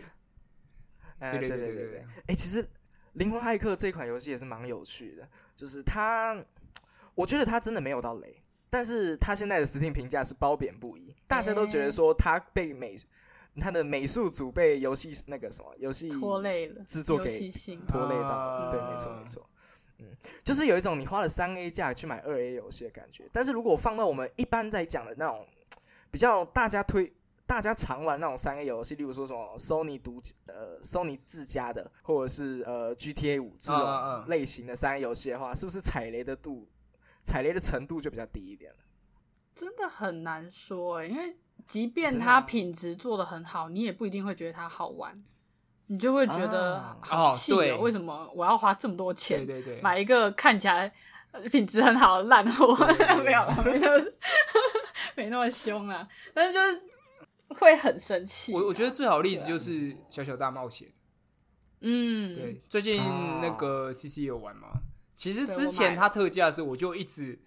[1.19, 2.65] 哎，对对对对对对哎、其实
[3.15, 6.37] 《灵魂骇客》这款游戏也是蛮有趣的，就是它，
[7.15, 12.97] 我觉得它真的没有到雷，但是它现在的 Steam 评价是褒贬不一，大家都觉得说它被美，
[13.61, 17.51] 它的美术组被游戏那个什么游戏拖累了，制作给。
[17.87, 19.47] 拖累到，啊对，没错没错，
[19.99, 20.07] 嗯，
[20.43, 23.29] 就是有一种你花了三 A 价去买二 A 游戏的感觉。
[23.31, 25.47] 但是如果放到我们一般在讲的那种
[26.11, 27.13] 比较大家推、
[27.47, 36.69] 大家常玩那种三 A 游戏，例如说什么 Sony 独呃 Sony 自家的，或者是呃 GTA 五这种类型的三 A 游戏的话，是不是踩雷的度、
[37.23, 38.79] 踩雷的程度就比较低一点了？
[39.55, 45.23] 真的很难说哎，因为即便它品质做的很好，你也不一定会觉得它好玩，
[45.89, 47.77] 你就会觉得好气对。
[47.77, 50.91] 为什么我要花这么多对钱对对，买一个看起来
[51.33, 52.75] 呃品质很好的烂货？
[53.23, 54.15] 没有啦，没就是
[55.15, 56.83] 没那么凶啊，但是就是
[57.55, 58.53] 会很生气。
[58.53, 60.89] 我我觉得最好的例子就是《小小大冒险》。
[61.81, 64.69] 嗯，对，最近啊那个 CC 有玩吗？
[65.17, 67.41] 其实之前他特价的时候，我就一直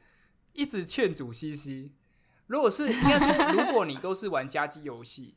[0.54, 1.90] 一直劝阻 CC。
[2.48, 5.36] 如果是应该说，如果你都是玩家机游戏，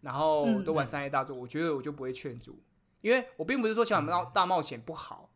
[0.00, 2.62] 然后嗯都玩三 A 大作，我觉得我就不会劝阻，
[3.02, 5.30] 因为我并不是说小小大冒险不好，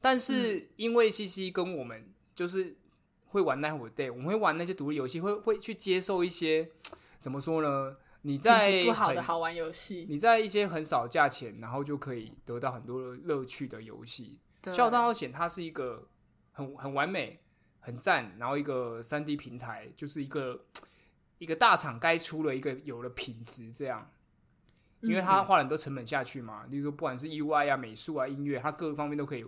[0.00, 2.76] 但是因为 C C 跟我们就是
[3.26, 6.70] 会玩 Night Day，我们会玩那些独立游戏，会会去接受一些
[7.24, 7.96] 怎么说呢？
[8.20, 14.42] 你在不好的好玩游戏，你在一些很少价钱，然后就可以得到很多的乐趣的游戏。
[14.60, 16.06] 对《笑傲大冒险》它是一个
[16.52, 17.40] 很很完美、
[17.80, 20.66] 很赞，然后一个三 D 平台，就是一个
[21.38, 24.10] 一个大厂该出了一个有了品质这样，
[25.00, 29.46] 因为它嗯花了很多成本下去嘛，例如说不管是 UI 啊、美术啊、音乐，它各个方面都可以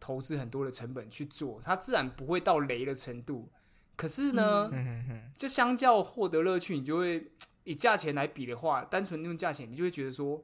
[0.00, 3.48] 投资很多的成本去做，它自然不会到雷的程度。
[3.96, 7.26] 可是呢，嗯哼哼，就相较获得乐趣，你就会
[7.64, 10.40] 以价钱来比的话，单纯用价钱，你就会觉得说，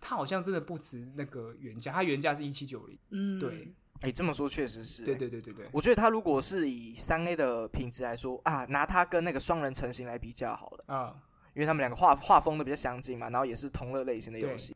[0.00, 1.92] 它好像真的不值那个原价。
[1.92, 11.14] 它原价是一七九零，嗯，对，哎，这么说确实是，对对对对对，我觉得它如果是以三 A 的品质来说啊，拿它跟那个双人成型来比较好了，啊，
[11.54, 14.74] 因为他们两个画画风都比较相近嘛，然后也是同乐类型的游戏。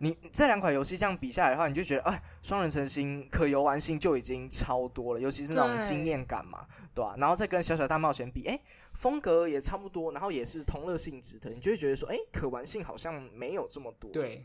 [0.00, 8.60] 你这两款游戏这样比下来的话，你就觉得，哎，双人成行可游玩性就已经超多了，尤其是那种对经验感嘛，对吧、然后再跟小小大冒险比，哎，
[8.92, 14.44] 风格也差不多，然后也是同乐性质的，你就会觉得说，哎，可玩性好像没有这么多。，对，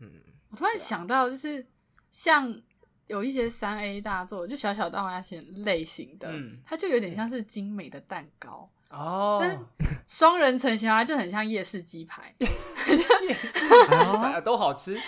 [0.00, 0.10] 嗯，
[0.50, 1.66] 我突然想到，就是
[2.10, 2.62] 像
[3.06, 8.70] 有一些三 A 大作，就小小大冒险类型的，嗯它就有点像是精美的蛋糕。
[8.90, 9.58] 哦，但是
[10.06, 12.34] 双人成型啊，就很像夜市鸡排，
[13.90, 14.98] 啊都好吃，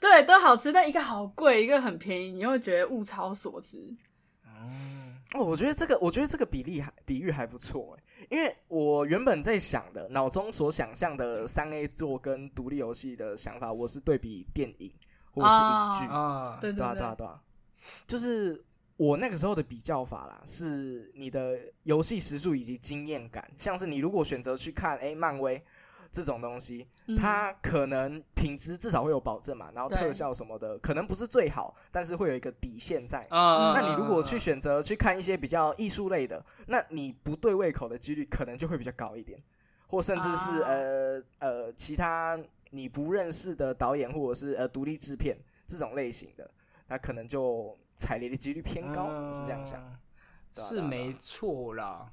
[0.00, 3.96] 对，都好吃，但一个好贵，一个很便宜，你又觉得物超所值。
[5.34, 14.92] 哦，我觉得这个，我觉得这个比例还比喻还不错哎，因为我原本在想的，脑中所想象的三 A 作跟独立游戏的想法，我是对比电影
[15.30, 16.72] 或是影剧，啊，对。
[16.72, 17.40] 对啊对啊对啊，
[18.08, 18.64] 就是
[19.00, 25.58] 我那个时候的比较法啦，是你的游戏时速以及经验感，像是你如果选择去看哎漫威
[26.12, 27.16] 这种东西，嗯。
[27.16, 33.26] 它可能品质至少会有保证嘛，然后特效什么的可能不是最好，但是会有一个底线在。
[33.30, 39.42] 啊，那你如果去选择去看一些比较艺术类的，那你不对胃口的几率可能就会比较高一点，
[39.86, 40.68] 或甚至是、啊。
[40.68, 42.38] 呃呃其他
[42.72, 46.50] 你不认识的导演或者是呃独立制片这种类型的，
[46.88, 49.80] 那可能就踩雷的几率偏高，我是这样想。
[50.54, 52.10] 是没错啦。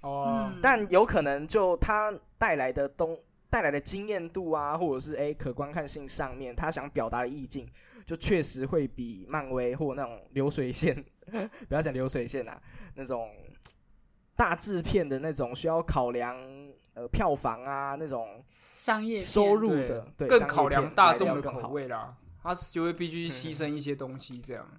[0.00, 3.16] 哦嗯，但有可能就它带来的东
[3.48, 7.68] 带来的经验度啊，或者是诶可观看性上面，他想表达的意境，
[8.04, 11.04] 就确实会比漫威或那种流水线，
[11.68, 12.60] 不要讲流水线啦，
[12.96, 13.30] 那种
[14.34, 16.36] 大制片的那种需要考量
[16.94, 24.66] 呃票房啊那种商业收入的，对，更考量大众的口味啦，他就会必须牺牲一些东西这样。
[24.68, 24.78] 对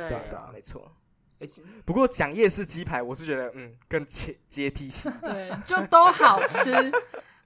[0.00, 0.90] 对啊对啊，没错。
[1.38, 1.46] 哎，
[1.84, 5.10] 不过讲夜市鸡排，我是觉得嗯更接接地气。
[5.20, 6.70] 对，就都好吃，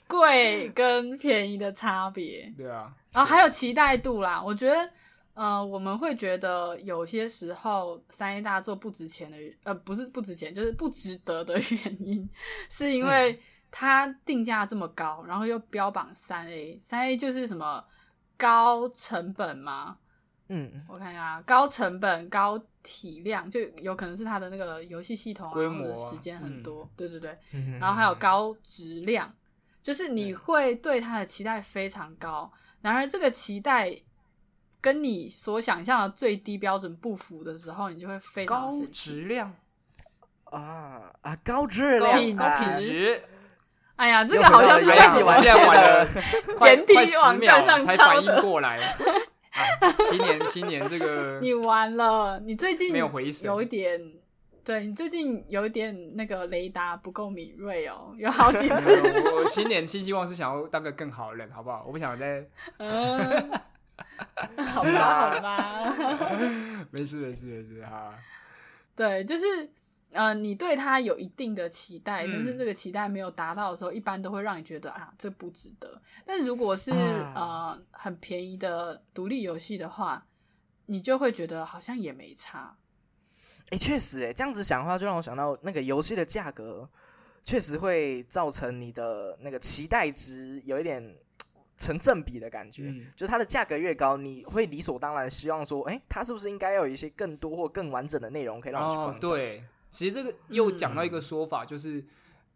[0.06, 2.52] 贵跟便宜的差别。
[2.56, 4.90] 对啊，然后还有期待度啦，我觉得，
[5.32, 12.28] 呃，我们会觉得有些时候三 A 大作不值钱的，呃，不是不值钱，就是不值得的原因，
[12.68, 17.82] 是因为它定价这么高，然后又标榜三 A，三 A 就是什么
[18.36, 19.96] 高成本嘛，
[20.48, 29.32] 嗯，我看一下，高成本、高体量，就有可能是它的那个游戏系统啊，规模啊或者时间很多，对对对，嗯然后还有高质量，
[29.82, 33.92] 就是你会对它的期待非常高，然而这个期待
[34.80, 38.86] 跟你所想象的最低标准不符的时候，你就会非常高。
[38.92, 39.52] 质量、
[40.44, 43.22] 啊啊高质量品高品质质，
[43.96, 46.22] 哎呀，这个好像是在我们戏玩家我竟然玩了的
[46.56, 48.78] 快 简体快十网站上才反应抄的过来。
[49.80, 54.00] 啊，新年新年这个 你完了，你最近没有回声有一点，
[54.64, 61.84] 对你最近有一点那个雷达不够敏锐哦，有好几次， 我我新年新希望是想要当个更好的人，好不好？
[61.86, 62.44] 我不想再
[62.78, 63.50] 嗯，
[64.68, 65.90] 好吧，好吧。
[66.90, 68.12] 没事没事没事哈。
[68.94, 69.44] 对，就是
[70.12, 76.00] 呃，你对它有一定的期待，嗯但是这个期待没有达到的时候，一般都会让你觉得啊，这不值得。
[76.24, 80.26] 但如果是、啊呃很便宜的独立游戏的话，
[80.86, 82.76] 你就会觉得好像也没差。
[83.70, 86.88] 哎，确实，哎，这样子想的话，就让我想到那个游戏的价格，
[87.42, 91.16] 确实会造成你的那个期待值有一点
[91.76, 92.84] 成正比的感觉。
[92.84, 102.04] 嗯就它的价格越高，你会理所当然希望说，哎，它是不是应该要有一些更多或更完整的内容可以让你去观哦赏？，对，其实这个又讲到一个说法，就是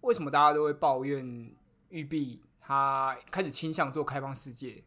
[0.02, 1.50] 为什么大家都会抱怨
[1.88, 4.82] 育碧它开始倾向做开放世界，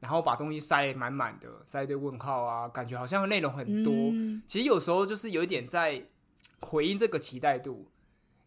[0.00, 3.92] 然后把东西塞得满满的，塞一堆问号啊，感觉好像内容很多。
[3.92, 4.42] 嗯。
[4.46, 6.02] 其实有时候就是有一点在
[6.60, 7.90] 回应这个期待度，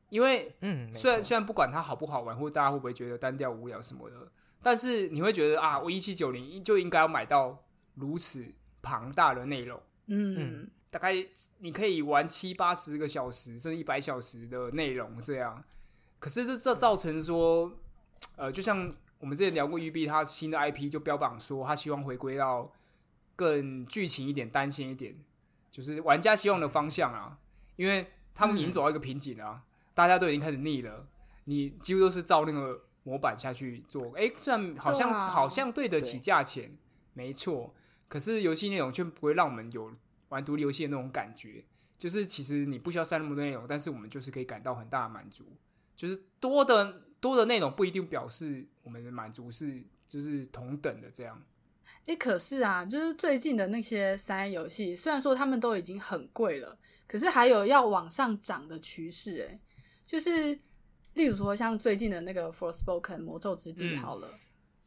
[0.10, 1.28] 因为嗯，没虽然错。
[1.28, 7.64] 虽然不管它好不好玩，或者大家会不会觉得单调无聊什么的，但是你会觉得啊，我一七九零就应该要买到
[7.96, 8.46] 如此
[8.82, 11.16] 庞大的内容，嗯，大概
[11.60, 15.64] 你可以玩七八十个小时，甚至一百小时的内容这样。
[16.20, 17.72] 可是这这造成说，
[18.36, 22.72] 呃，就像我们之前聊过育碧，他新的 IP 就标榜说，他希望回归到
[23.36, 25.16] 更剧情一点、单线一点，
[25.72, 27.40] 就是玩家希望的方向啊。
[27.78, 29.64] 因为他们已经走到一个瓶颈了啊、
[29.96, 31.08] 大家都已经开始腻了，
[31.46, 34.12] 你几乎都是照那个模板下去做。
[34.16, 36.78] 哎，虽然好像、啊好像对得起价钱，
[37.14, 37.74] 没错，
[38.08, 39.92] 可是游戏内容却不会让我们有
[40.32, 41.64] 玩独立游戏的那种感觉。
[41.98, 45.46] 就是其实你不需要塞那么多内容，但是我们就是可以感到很大的满足。
[45.96, 51.40] 就是多的多的内容不一定表示我们的满足是就是同等的这样。
[52.08, 56.76] 哎、可是啊，就是最近的那些三 A 游戏，虽然说他们都已经很贵了，
[57.08, 59.48] 可是还有要往上涨的趋势。
[59.48, 59.60] 哎，
[60.04, 60.58] 就是
[61.14, 64.28] 例如说像最近的那个《Forspoken》魔咒之地，嗯好了，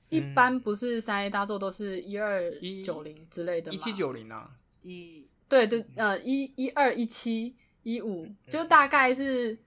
[0.08, 3.74] 一般不是三 A 大作都是一二一九零之类的吗？
[3.76, 4.50] 一七九零啊，
[4.82, 9.58] 一对对，呃，一一二一七一五，就大概是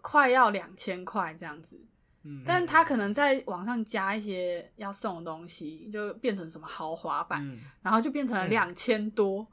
[0.00, 1.80] 快要两千块这样子。
[2.24, 9.46] 嗯，但他可能在网上加一些要送的东西，就变成什么豪华版，嗯然后就变成了嗯两千多。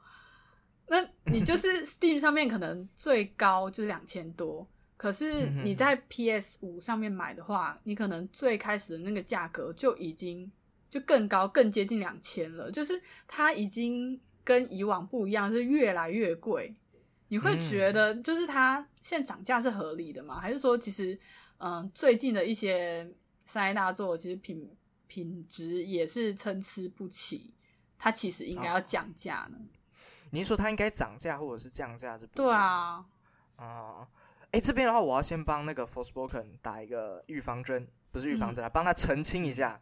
[0.86, 4.66] 那你就是 Steam 上面可能最高就是两千多，
[4.96, 10.50] 可是你在 PS 五上面买的话，你可能最开始的那个价格就已经
[10.88, 12.70] 就更高，更接近两千了。
[12.70, 16.74] 就是它已经跟以往不一样，是越来越贵。
[17.28, 20.40] 你会嗯觉得就是它现在涨价是合理的吗？
[20.40, 21.16] 还是说其实
[21.58, 23.08] 嗯最近的一些
[23.44, 24.68] 三 A 大作其实品
[25.06, 27.54] 品质也是参差不齐，
[27.96, 29.58] 它其实应该要降价呢？
[30.32, 32.18] 你是说它应该涨价或者是降价？
[32.18, 33.06] 这部对分啊，
[33.54, 34.08] 啊，
[34.50, 39.80] 哎、这边的话，我要先帮那个 Forspoken 打一个预防针，不是预防嗯针啊，帮他澄清一下，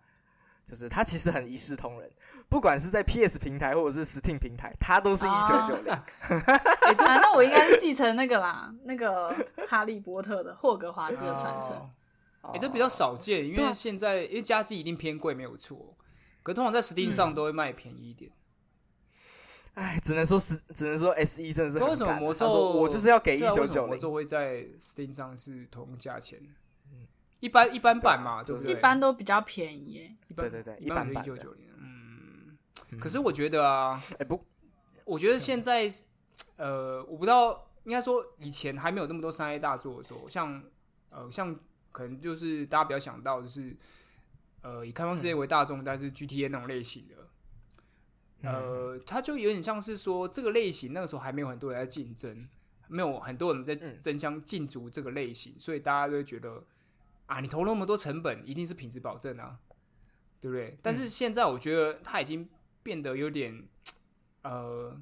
[0.69, 2.11] 就是他其实很一视同仁，
[2.47, 5.91] 不管是在 PS 平台或者是 Steam 平台，它都是一九九零。
[5.95, 9.35] 哎、这 啊，那我应该是继承那个啦，那个
[9.67, 11.73] 哈利波特的霍格华兹的传承。
[12.43, 15.97] 哦哎、这比较少见，因为现在因为家机一定偏贵，没有错。
[16.43, 18.31] 可通常在 Steam 上嗯都会卖便宜一点。
[19.73, 22.47] 哎，只能说是，只能说 S 一真的是为什么魔咒？
[22.73, 23.89] 我就是要给一九九零。
[23.89, 26.39] 魔咒会在 Steam 上是同价钱？
[27.41, 28.73] 一般一般版嘛，对不就对？
[28.73, 30.17] 一般都比较便宜耶。
[30.29, 31.69] 一般对对对一般一九九零。
[31.79, 32.57] 嗯，
[32.91, 34.45] 嗯可是我觉得啊，哎、不，
[35.05, 35.91] 我觉得现在
[36.57, 40.63] 呃，我不知道，应该说以前还没有那么多商业大作的时候，像
[41.11, 41.57] 呃，像
[41.93, 43.77] 可能就是大家比较想到就是
[44.63, 47.15] 呃，以开放世界为大众，但是 GTA 那种类型的。
[48.43, 52.49] 呃，它就有点像是说这个类型那个时候还没有很多人在竞争，
[52.87, 56.63] 没有很多人在嗯争相竞逐这个类型，所以大家都会觉得
[57.29, 59.59] 啊，你投那么多成本，一定是品质保证啊，
[60.41, 60.77] 对不对？
[60.83, 62.49] 但是现在我觉得它已经
[62.83, 63.69] 变得有点
[64.43, 65.01] 呃，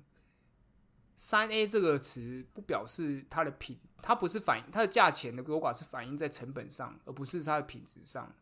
[1.14, 8.34] 三 A 这个词不表示它的品，它不是反映它的价钱的多寡是反映在成本上，而不是它的品质上。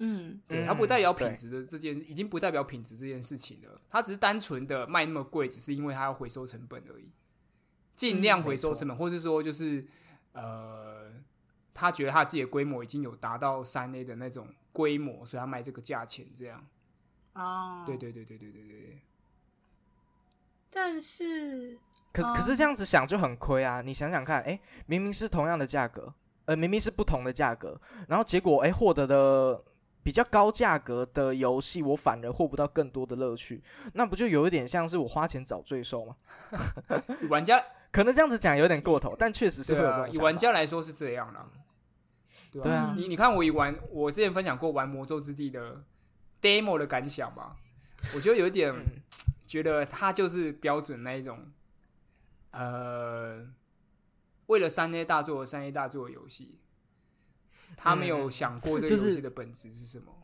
[0.00, 3.80] 嗯，对，嗯它不代表品质的这件，已经不代表品质这件事情了。
[3.88, 7.10] 它只是单纯的卖那么贵，只是因为它要回收成本而已，
[7.94, 9.86] 尽量嗯回收成本，或是说就是
[10.32, 11.12] 呃，
[11.78, 16.66] 他觉得他自己的规模已经有达到三 A 的那种规模，所以他卖这个价钱这样。
[17.34, 19.02] 哦，对对对对对对对对，
[20.70, 21.78] 但是
[22.12, 23.80] 可是可是这样子想就很亏啊！
[23.80, 26.12] 你想想看，哎、明明是同样的价格，
[26.46, 29.62] 呃，明明是不同的价格，然后结果哎获得的
[30.02, 33.62] 比较高价格的游戏，我反而获不到更多的乐趣，
[33.94, 36.16] 那不就有一点像是我花钱找罪受吗？
[37.30, 37.62] 玩家
[37.92, 41.48] 可能这样子讲有点过头，但确实是对会有这种啊，以玩家来说是这样啦。
[42.52, 45.82] 对对啊嗯你你看我以玩，我之前分享过玩魔咒之地的
[46.40, 47.56] demo 的感想嘛，
[48.14, 48.84] 我觉得有一点嗯
[49.46, 51.50] 觉得它就是标准那一种，
[52.52, 53.46] 呃，
[54.46, 56.58] 为了三 A 大作而三 A 大作的游戏，
[57.76, 60.14] 他没有嗯想过这个游戏的本质是什么。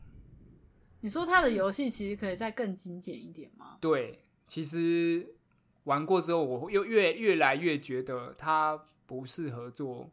[1.01, 3.77] 你说他的游戏其实可以再更精简一点吗？
[3.79, 5.35] 对，其实
[5.83, 10.09] 玩过之后，我又越越来越觉得它不适合做。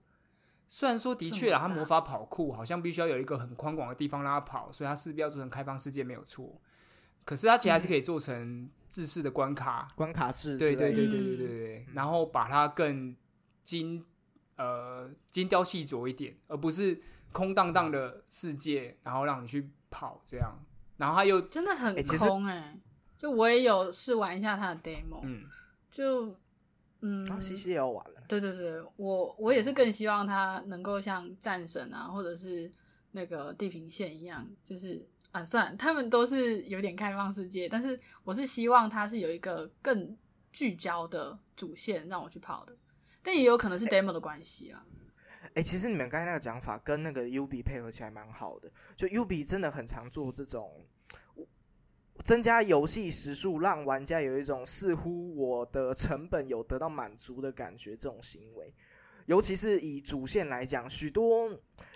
[0.74, 1.68] 虽然说的确啊，这么大。
[1.68, 6.58] 它魔法跑酷好像必须要有一个很宽广的地方让它跑，所以它势必要做成开放世界没有错。
[7.26, 11.36] 可是它其实还是可以做成制式的关卡，关卡制之对对对对对嗯。
[11.36, 13.14] 对对，然后把它更
[13.62, 14.02] 精
[14.56, 17.02] 呃精雕细琢一点，而不是
[17.32, 20.58] 空荡荡的世界，然后让你去跑这样。
[20.96, 22.80] 然后它又真的很空哎、
[23.18, 25.44] 就我也有试玩一下它的 demo，、嗯，
[25.90, 26.34] 就
[27.02, 32.72] 嗯，啊，西西也要玩了，对对对，我我也是更希望他能够像战神啊，或者是
[33.10, 40.16] 那个地平线一样，就是啊，算了，他们都是有点开放世界，但是我是希望他是有一个更
[40.52, 42.76] 聚焦的主线让我去跑的，
[43.22, 44.86] 但也有可能是 demo 的关系啊。
[45.54, 50.86] 哎、其实你们刚才那个讲法跟那个 UB 配合起来蛮好的，就 UB 真的很常做这种
[52.22, 58.72] 增加游戏时数，让玩家有一种似乎我的成本有得到满足的感觉，这种行为。
[59.26, 61.48] 尤其是以主线来讲，许多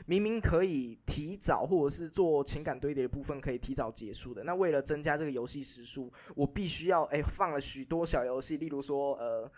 [0.06, 9.50] 明明可以提早或者是做情感堆叠的部分可以提早结束的，那为了增加这个游戏时数，我必须要哎、放了许多小游戏，例如说呃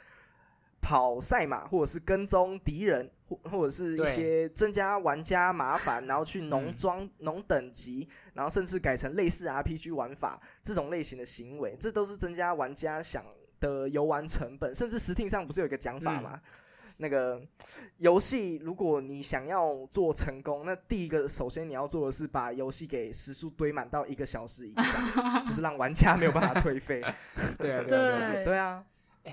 [0.81, 13.24] 跑赛马，或者是跟踪敌人，或或者是一些增加玩家麻烦，然后去农嗯装、农等级，然后甚至改成类似 RPG 玩法这种类型的行为，这都是增加玩家想
[13.61, 14.74] 的游玩成本。
[14.74, 16.41] 甚至 Steam 上不是有一个讲法吗？
[17.01, 17.41] 那个
[17.99, 27.01] 游戏，如果你想要做成功，那第一个首先你要做的是把游戏给时速堆满到一个小时以上， 就是让玩家没有办法退费。
[27.57, 28.33] 对啊，对啊，对啊。
[28.33, 28.85] 对对啊，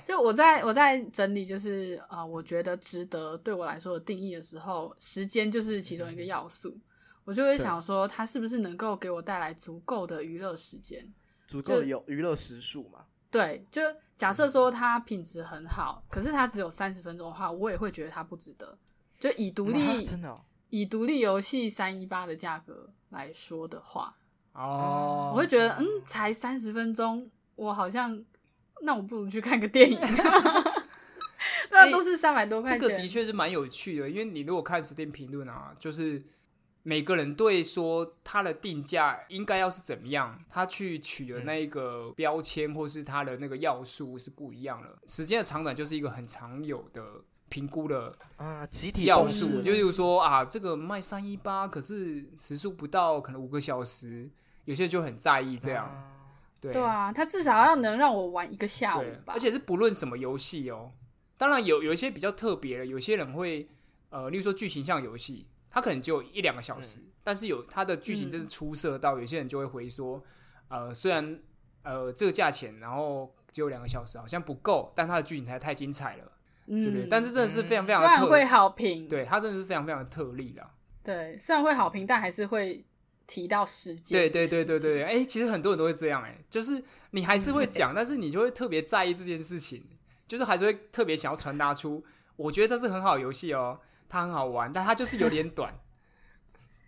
[0.08, 6.78] 就我在我在整理，就是啊、呃我觉得值得对我来说的定义的时候，时间就是其中一个要素。
[7.24, 11.12] 我就会想说，它是不是能够给我带来足够的娱乐时间？
[11.48, 13.06] 足够的有娱乐时数嘛。
[13.32, 13.82] 对，就
[14.16, 18.78] 假设说它品质很好，可是它只有三十分钟的话，我也会觉得它不值得。
[19.20, 20.40] 就以独啊立、真的、哦，
[20.70, 24.16] 以独立游戏三一八的价格来说的话，
[24.54, 28.24] 哦，我会觉得，嗯，才三十分钟，我好像，
[28.82, 30.00] 那我不如去看个电影。
[31.70, 32.80] 对啊，哎都是三百多块钱。
[32.80, 36.24] 这个的确是蛮有趣的，因为你如果看 Steam 评论啊，就是
[36.84, 44.98] 每个人对说它的定价应该要是怎么样，他去取的那一个标签或是它的那个要素是不一样的。
[45.08, 47.04] 时间的长短就是一个很常有的
[47.50, 54.30] 评估的啊，集体要素，就例如说啊，这个卖三一八，可是时速不到可能五个小时，
[54.66, 55.86] 有些人就很在意这样。
[55.86, 56.12] 啊
[56.62, 59.34] 对对啊，它至少要能让我玩一个下午，吧。
[59.34, 60.92] 而且是不论什么游戏哦。
[61.38, 63.70] 当然有有一些比较特别的，有些人会
[64.10, 70.24] 呃，例如说剧情像游戏，它可能只有一两个小时，但是有它的剧情真是出色到，有些人就会回说，
[70.70, 71.40] 呃，虽然
[71.84, 76.32] 呃这个价钱，然后只有两个小时，好像不够，但它的剧情才太精彩了，
[76.68, 77.08] 嗯，对不对？
[77.10, 80.72] 但是真的是非常非常虽然会的，好评，对它真的是非常非常的特例啦。
[81.04, 82.86] 对，虽然会好评，但还是会
[83.28, 84.18] 提到时间。
[84.18, 89.84] 对对对对对，哎、其实很多人都会这样、哎，就是你还是会讲，但是你就会特别在意这件事情，
[90.28, 92.04] 就是还是会特别想要传达出，
[92.36, 95.74] 我觉得这是很好的游戏哦，它很好玩，但它就是有点短。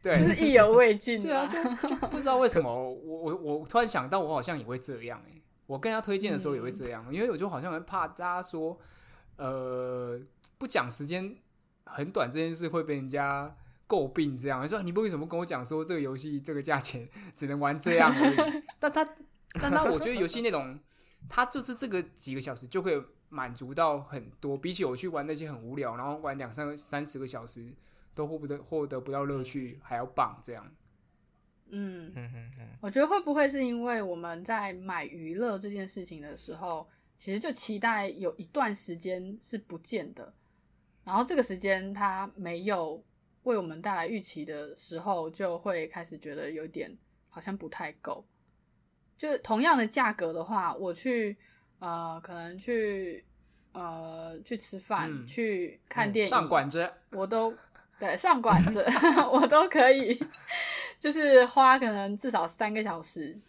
[0.01, 1.77] 对，就是意犹未尽 对啊，啊。
[1.81, 8.77] 就就不知道为什么，我我我突然想到，我好像也会这样哎、我跟他推荐的时候也会这样，因为我就好像会怕大家说，
[9.37, 10.19] 呃，
[10.57, 11.35] 不讲时间
[11.85, 13.53] 很短这件事会被人家
[13.87, 18.63] 诟病，这样说你为什么跟我讲说这个游戏这个价钱 只能玩这样而已？
[18.79, 19.07] 但他
[19.61, 20.79] 但他我觉得游戏内容，
[21.29, 27.73] 他就是这个几个小时就可以满足到很多，比起我去玩那些很无聊，然后玩两三个三十个小时。
[28.17, 30.65] 都获不得获得不到乐趣，还要棒这样。
[31.67, 40.33] 嗯，嗯嗯嗯，我觉得会不会是因为我们在买娱乐这件事情的时候，其实就期待有一段时间是不见的，
[41.03, 42.99] 然后这个时间它没有
[43.47, 46.95] 为我们带来预期的时候，就会开始觉得有点
[47.29, 48.23] 好像不太够。
[49.17, 51.35] 就同样的价格的话，我去
[51.79, 53.23] 呃，可能去
[53.71, 57.55] 呃去吃饭、嗯去看电影、上馆子，我都
[57.97, 58.85] 对上馆子，
[59.31, 60.19] 我都可以，
[60.99, 63.39] 就是花可能至少三个小时。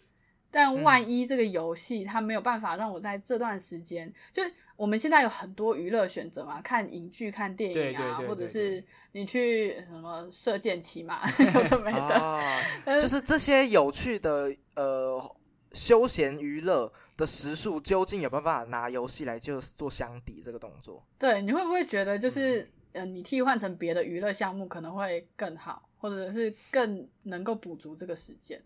[0.51, 12.99] 但万一这个游戏它没有办法让我在这段时间，就是我们现在有很多娱乐选择嘛，看影剧、看电影啊，对对对或者是你去什么射箭、骑马， 有的没的。
[12.99, 15.35] 就是这些有趣的呃
[15.73, 21.05] 休闲娱乐的时数，究竟有办法拿游戏来就做相抵这个动作？
[21.19, 22.61] 对，你会不会觉得就是，
[22.93, 28.59] 嗯、呃，你替换成别的娱乐项目可能会更好，或者是更能够补足这个时间？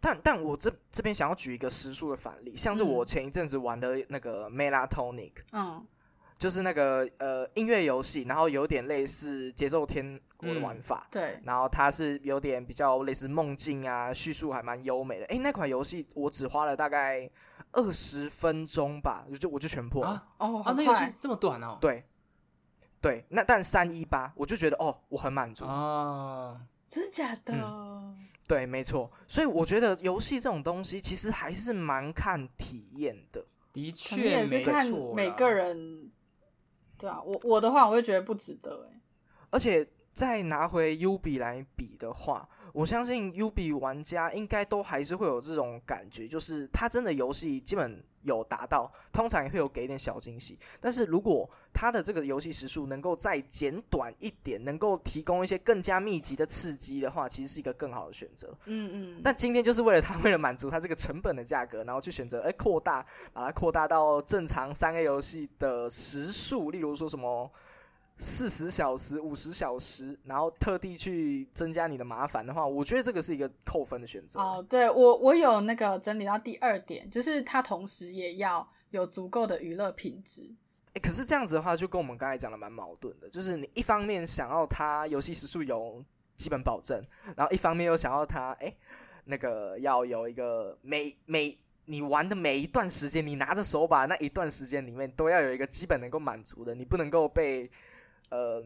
[0.00, 5.86] 但但我这这边想要举一个时数的反例，像是我嗯前一阵子玩的那个 Melatonic，嗯
[6.36, 11.06] 就是那个呃音乐游戏，然后有点类似节奏天国的嗯玩法。
[11.10, 15.26] 对，然后它是有点比较类似梦境啊，叙述还蛮优美的。
[15.26, 17.30] 诶，那款游戏我只花了大概
[17.70, 20.10] 二十分钟吧，就我就全破了。
[20.10, 21.78] 啊哦，那游快戏这么短哦？
[21.80, 22.04] 对，
[23.00, 25.64] 对，那但三一八我就觉得哦，我很满足。
[25.64, 27.54] 啊，真的假的？
[27.54, 28.16] 嗯
[28.46, 29.10] 对，没错。
[29.26, 33.44] 所以我觉得游戏这种东西其实还是蛮看体验的。
[33.72, 36.08] 的确没也是看错每个人，
[36.96, 39.00] 对啊，我我的话，我会觉得不值得哎。
[39.50, 50.58] 而且再拿回 U 比来比的话，我相信 UB 玩家应该都还是会有这种感觉，就是他真的游戏基本有达到，通常也会有给一点小惊喜。
[50.80, 58.54] 但是如果它的这个游戏时数能够再减短一点，能够提供一些更加密集的刺激的话，其实是一个更好的选择。
[58.66, 67.50] 嗯嗯，但今天就是为了他， 为了满足他这个成本的价格，然后去选择哎扩大，把它扩大到正常三 A 游戏的时数，例如说什么。
[68.16, 74.38] 四十小时、五十小时，然后特地去增加你的麻烦的话，我觉得这个是一个扣分的选择。
[74.38, 80.48] 哦，对我我有那个整理到第二点，就是它同时也要有足够的娱乐品质。
[80.94, 86.02] 哎，可是这样子的话，就跟我们刚才讲的蛮矛盾的，就是你一方面想要它游戏时速有
[86.36, 87.04] 基本保证，
[87.36, 88.72] 然后一方面又想要它哎
[89.24, 97.68] 那个要有一个每每你玩的每一段时间，你拿着手把那一段时间里面都要有一个基本能够满足的，你不能够被。
[98.30, 98.64] 呃，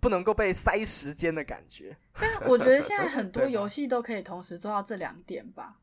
[0.00, 1.96] 不能够被塞时间的感觉。
[2.14, 5.78] 但我觉得现在很多 游戏都可以同时做到这两点吧。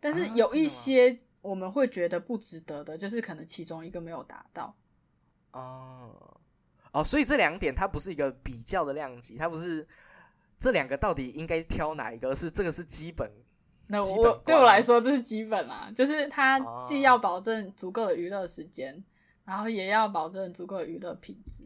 [0.00, 4.74] 但是有一些我们会觉得不值得的，就是可能其中一个没有达到。
[5.52, 6.40] 哦
[6.92, 9.86] 哦，所以这两点它不是一个比较的量级，它不是
[10.58, 12.34] 这两个到底应该挑哪一个？
[12.34, 13.30] 是这个是基本。
[13.88, 19.04] 那我对我来说这是基本啊，就是它既要保证足够的娱乐时间，
[19.44, 21.64] 然后也要保证足够的娱乐品质。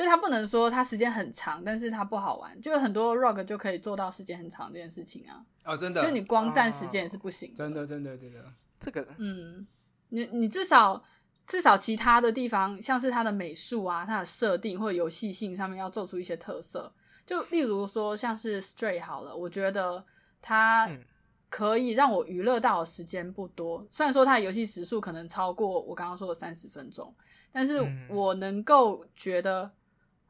[0.00, 2.58] 就是它不能说它时间很长，但是它不好玩。
[2.62, 5.44] 就有很多 rogue 就可以做到时间很长这件事情啊。
[5.62, 6.02] 哦，真的。
[6.02, 7.54] 就你光占时间也是不行。
[7.54, 8.42] 真的，真的，真的。
[8.78, 9.66] 这个，嗯，
[10.08, 11.04] 你你至少
[11.46, 16.90] 至少其他的地方，像是它的美术啊、它的设定或者游戏性上面要做出一些特色。
[17.26, 20.02] 就例如说像是 Stray 好了，我觉得
[20.40, 20.90] 它
[21.50, 23.86] 可以让我娱乐到的时间不多。
[23.90, 27.14] 虽然说它的游戏时速可能超过我刚刚说的三十分钟，
[27.52, 27.78] 但是
[28.08, 29.70] 我能够觉得。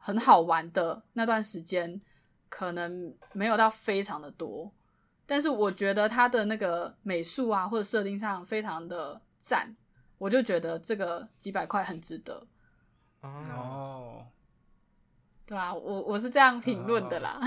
[0.03, 2.01] 很好玩的那段时间，
[2.49, 4.69] 可能没有到非常的多，
[5.25, 9.75] 但是我觉得它的那个美术啊或者设定上非常的赞，
[10.17, 12.45] 我就觉得这个几百块很值得。
[13.21, 14.25] 哦，
[15.45, 17.39] 对啊，我我是这样评论的啦。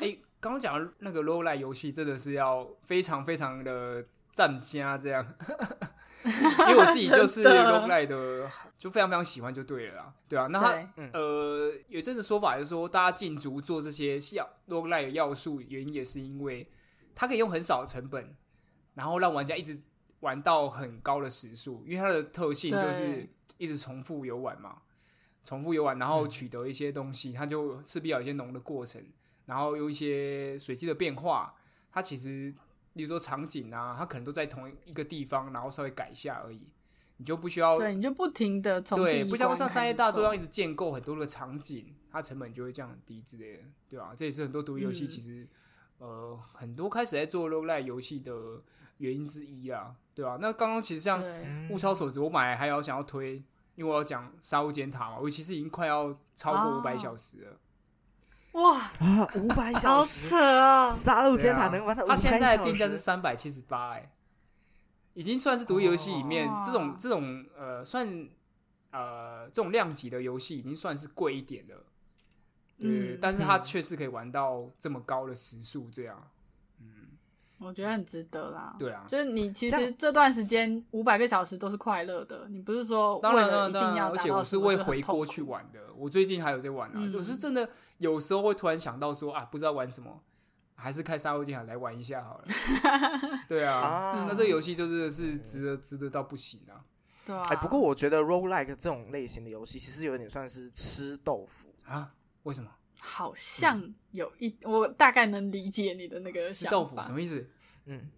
[0.00, 5.26] 哎， 刚刚讲那个 light 游戏真的是要非常非常的赞加这样。
[6.24, 8.46] 因为我自己就是 long light 的，
[8.76, 10.46] 就非常非常喜欢，就对了啦，对啊。
[10.48, 16.70] 那他呃，有一阵子说法就是说，大家进足做这些要 long light 要素，原因也是因为
[17.14, 18.36] 它可以用很少的成本，
[18.94, 19.80] 然后让玩家一直
[20.20, 24.82] 玩到很高的时速，因为它的特性就是一直重复游玩嘛，
[25.42, 29.02] 重复游玩，然后取得一些东西，它就势必要有一些浓的过程，
[29.46, 31.54] 然后有一些随机的变化，
[31.90, 32.54] 它其实。
[32.92, 36.68] 比如说场景啊，它可能都在同一个地方，然后稍微改一下而已，
[37.18, 44.12] 你就不需要对，你就不停的从对，不像上商业大作要一直建构很多的场景，它成本就会降很低之类的，对吧？
[44.16, 45.46] 这也是很多独立游戏其实
[45.98, 48.62] 呃很多开始在做 low light 游戏的
[48.98, 50.38] 原因之一啊，对吧？
[50.40, 51.22] 那刚刚其实像
[51.70, 53.36] 物超所值，我买还要想要推，
[53.76, 57.58] 因为我要讲沙悟尖塔嘛，我其实已经快要超过五百小时了。
[58.52, 59.28] 哇啊！
[59.36, 60.90] 五百小时，好扯啊！
[60.92, 64.10] 杀戮尖塔能玩到他现在的定价是三百七十八，哎，
[65.14, 68.28] 已经算是独立游戏里面这种这种呃算
[68.90, 71.74] 呃这种量级的游戏，已经算是贵一点的。
[72.78, 76.28] 对，但是它确实可以玩到这么高的时速，这样，嗯，
[77.60, 78.74] 我觉得很值得啦。
[78.78, 85.78] 对啊，就是你其实这段时间五百个小时都是快乐的，你不是说当然当然，而且我是会回锅去玩的。
[85.94, 87.68] 我最近还有在玩啊，就是真的。
[87.98, 90.22] 有时候会突然想到说啊，不知道玩什么，
[90.74, 92.44] 还是开沙漏镜塔来玩一下好了。
[93.46, 96.80] 对啊，那这个游戏就是是值得值得到不行啊。
[97.26, 97.42] 对啊。
[97.50, 102.12] 哎，不过我觉得 roll like 这种类型的游戏，其实有点算是吃豆腐啊。
[102.44, 102.70] 为什么？
[103.00, 107.48] 好像有一，我大概能理解你的那个吃豆腐什么意思？
[107.86, 108.10] 嗯，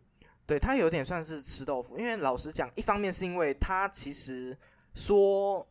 [0.47, 4.57] 对，它有点算是吃豆腐，因为老实讲，一方面是因为它其实
[4.95, 5.66] 说。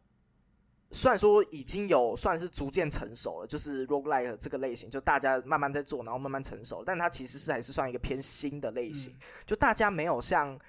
[0.93, 10.59] 虽然说已经有算是逐渐成熟了，就是 roguelike 这个类型，就大家慢慢在做，然后慢慢成熟，但它其实是还是算一个偏新的类型，就大家没有像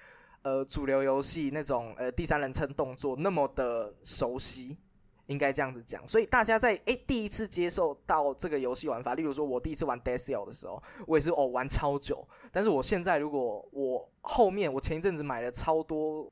[0.43, 4.77] 呃主流游戏那种呃第三人称动作那么的熟悉，
[5.33, 6.07] 应该这样子讲。
[6.07, 16.31] 所以大家在诶第一次接受到这个游戏玩法，例如说我第一次玩 Dead Cell 的时候，我也是哦玩超久，但是我现在如果我后面我前一阵子买了超多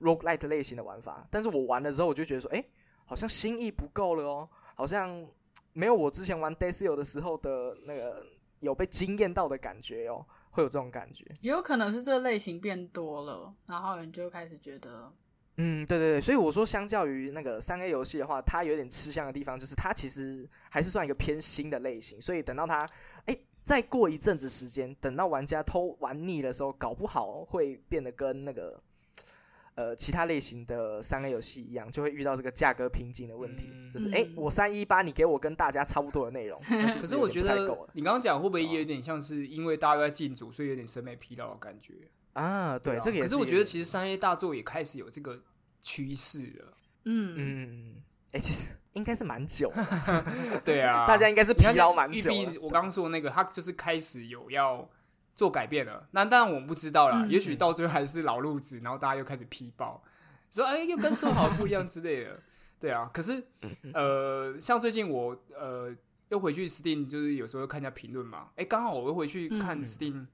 [0.00, 2.64] roguelike 类型的玩法，但是我玩了之后我就觉得说，诶。
[3.10, 5.26] 好像心意不够了哦，好像
[5.72, 8.22] 没有我之前玩 Daisy 的时候的那个
[8.60, 11.24] 有被惊艳到的感觉哦，会有这种感觉。
[11.40, 15.10] 也有可能是这类型变多了，然后你就开始觉得，
[15.60, 22.88] 嗯，对对对，所以我说，相较于那个三 A 游戏的话，它有点吃香的地方，就是它其实还是算一个偏新的类型，所以等到它
[23.26, 28.80] 哎再过一阵子时间，等到玩家偷玩腻的时候，搞不好会变得跟那个
[29.74, 33.68] 呃其他类型的三 A 游戏一样，就会遇到这个价格瓶颈的问题。
[33.72, 41.94] 嗯就是哎、诶我三一八，你给我跟大家差不多的内容， 但可是我觉得你刚刚讲会不会也有点像是因为大家都在进组，所以有点审美疲劳的感觉？
[42.34, 45.40] 啊，对，啊这个也可是我觉得其实三 A 大作也开始有这个
[45.80, 46.74] 趋势了。
[47.04, 48.02] 嗯，嗯，
[48.32, 50.24] 哎、其实 应该是蛮久的，
[50.64, 52.52] 对啊，大家应该是疲你看劳蛮久了。
[52.60, 54.88] 我刚刚说的那个，他就是开始有要
[55.34, 56.08] 做改变了。
[56.10, 60.02] 那当然我们不知道啦，嗯也许到最后还是老路子，然后大家又开始批爆，
[60.50, 62.40] 说哎又跟说好不一样之类的。
[62.80, 63.42] 对啊，可是
[63.92, 65.92] 呃，像最近我呃
[66.28, 68.50] 又回去 Steam，就是有时候看一下评论嘛。
[68.56, 70.26] 哎，刚好我又回去看嗯 Steam，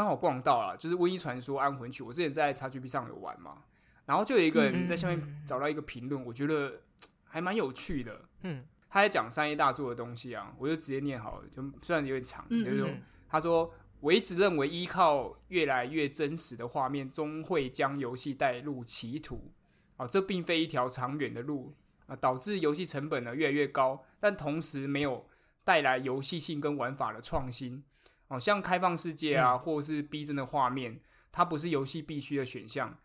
[0.00, 3.58] 刚、好逛到了，就是《瘟疫传说：安魂曲》，我之前在 XGP 上有玩嘛，
[4.06, 6.80] 然后就有一个人在下面找到一个评论，我觉得
[7.24, 8.22] 还蛮有趣的。
[8.42, 19.52] 嗯他在讲三 A 大作的东西啊，我就直接念好了，就虽然有点长，嗯就是说嗯他说我一直认为依靠越来越真实的画面，终会将游戏带入歧途。
[19.96, 21.74] 啊，这并非一条长远的路
[22.06, 25.28] 啊，导致游戏成本呢越来越高，但同时没有
[25.62, 27.84] 带来游戏性跟玩法的创新。
[28.30, 31.00] 哦、像开放世界啊，或者是逼真的画面，
[31.30, 32.96] 它不是游戏必须的选项。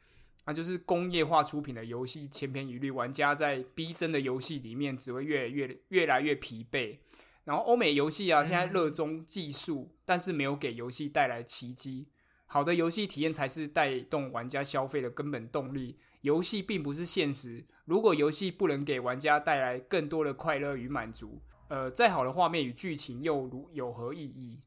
[0.46, 7.00] 那就是工业化出品的游戏千篇一律，玩家在逼真的游戏里面只会越来越越来越疲惫。
[7.44, 12.08] 然后欧美游戏啊，现在热衷技术，但是没有给游戏带来奇迹。
[12.46, 15.98] 好的游戏体验才是带动玩家消费的根本动力。
[16.22, 24.62] 游戏并不是现实，如果游戏不能给玩家带来更多的快乐与满足，呃，再好的画面与剧情又如有何意义？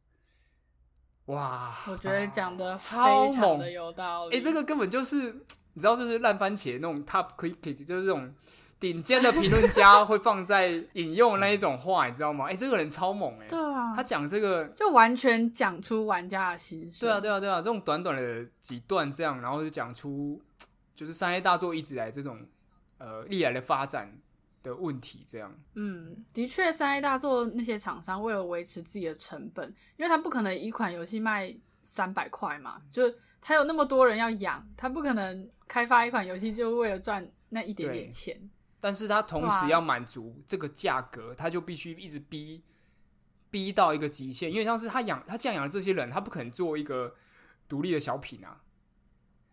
[1.28, 4.36] 哇，我觉得讲的超猛的有道理。
[4.36, 5.32] 哎、这个根本就是
[5.72, 8.34] 你知道，就是烂番茄那种 top critic，就是这种
[8.80, 12.46] 顶尖的评论家 会放在引用那一种话，你知道吗？
[12.48, 17.06] 哎、这个人超猛哎、对啊，他讲这个，就完全讲出玩家的心声。
[17.06, 20.40] 对啊，对啊，对啊，这种短短的几段这样，然后就讲出
[20.94, 22.40] 就是三 A 大作一直以来这种
[22.96, 24.16] 呃历来的发展
[24.68, 25.52] 的问题，这样。
[25.74, 29.66] 嗯，的确，三 A 大作那些厂商为了维持自己的成本，
[29.96, 33.02] 因为他不可能一款游戏卖三百块嘛，就
[33.40, 38.50] 他有那么多人要养，他不可能开发一款游戏就为了赚那一点点钱。
[38.80, 42.62] 但是他同时要满足这个价格，他就必须一直逼
[43.50, 47.14] 逼到一个极限，因为像是他养他这样养的这些人，他不可能做一个
[47.68, 48.60] 独立的小品啊，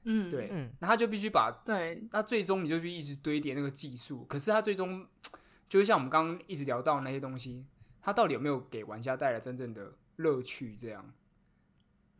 [0.05, 0.71] 嗯，对，嗯。
[0.79, 5.05] 那他就必须把对，那最终你就必须一直堆叠那个技术，可是他最终
[5.67, 7.65] 就是像我们刚刚一直聊到那些东西，
[8.01, 10.75] 他到底有没有给玩家带来真正的乐趣？
[10.75, 11.13] 这样，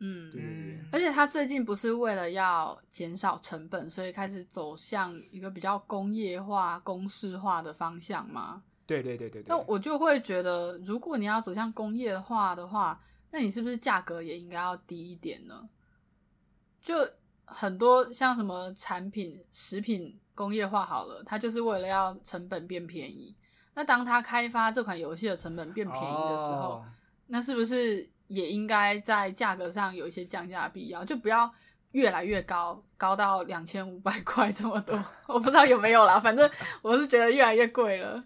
[0.00, 0.30] 嗯。
[0.30, 8.62] 对，对对，而且他最近不是为了要减少成本，所以开始走向一个比较工业化、公式化的方向吗？
[8.86, 9.46] 对对对对对。
[9.48, 13.00] 那我就会觉得，如果你要走向工业化的话，
[13.32, 15.68] 那你是不是价格也应该要低一点呢？
[16.80, 16.94] 就
[17.46, 23.34] 很多像什么产品、食品工业化好了，它就是为了要成本变便宜。
[23.74, 26.84] 那当它开发这款游戏的成本变便宜的时候，哦
[27.28, 31.04] 那是不是也应该在价格上有一些降价的必要？
[31.04, 31.50] 就不要
[31.92, 36.20] 越来越高，高到两千五百块这么多， 我不知道有没有啦。
[36.20, 36.48] 反正
[36.82, 38.22] 我是觉得越来越贵了。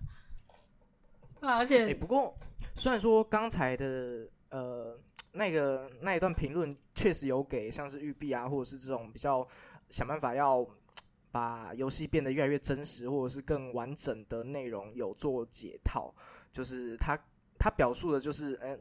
[1.41, 2.37] 对啊而哎、且不过
[2.75, 4.99] 虽然说刚才的呃
[5.33, 9.47] 那个那一段评论确实有给像是育碧啊，或者是这种比较
[9.89, 10.67] 想办法要
[11.33, 16.15] 把游戏变得越来越真实，或者是更完整的内容有做解套，
[16.53, 17.19] 就是他
[17.59, 18.81] 他表述的就是嗯。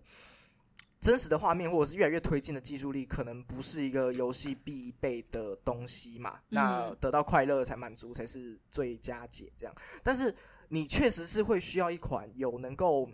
[1.02, 6.42] 真实的画面或者是越来越推进的技术力，可能不是一个游戏必备的东西嘛。
[6.50, 9.74] 那嗯得到快乐才满足才是最佳解，这样。
[10.04, 10.36] 但是
[10.68, 13.10] 你确实是会需要一款有能够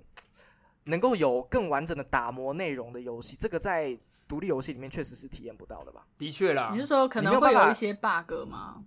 [0.86, 6.06] 能够有更完整的打磨内容的游戏，这个在独立游戏里面确实是体验不到的吧？
[6.18, 8.84] 的确啦你，是说可能会有一些 bug 吗？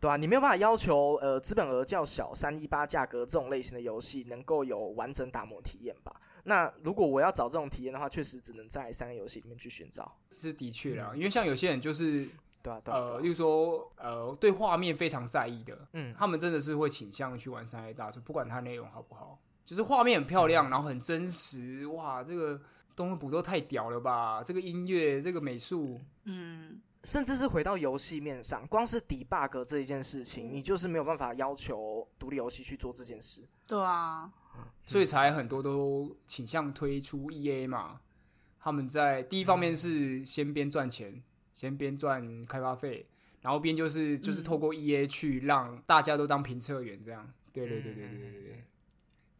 [0.00, 6.14] 对啊，你没有办法要求呃资本额较小、三一八价格这种类型的游戏能够有完整打磨体验吧？
[6.42, 10.14] 那如果我要找这种体验的话，确实只能在三 A 游戏里面去寻找。
[10.30, 12.28] 是的确啦，因为像有些人就是
[12.62, 22.60] 对啊，对啊，呃，对啊例如说呃，对画面非常在意的，嗯，他们真的是会倾向去玩三 A 大作，不管它内容好不好，就是画面很漂亮，然后很真实，哇，这个
[22.94, 24.42] 东西捕捉太屌了吧！
[24.42, 33.42] 这个音乐，这个美术，嗯，甚至是回到游戏面上，光是 debug 这一件事情，你就是没有办法要求独立游戏去做这件事。
[33.66, 34.30] 对啊，
[34.84, 38.00] 所以才很多都倾向推出 EA 嘛。
[38.60, 41.22] 他们在第一方面是先边赚钱，
[41.54, 43.06] 先边赚开发费，
[43.40, 47.30] 然后边就是就是透过 EA 去让大家都当评测员这样。
[47.52, 48.64] 对对对对对对对。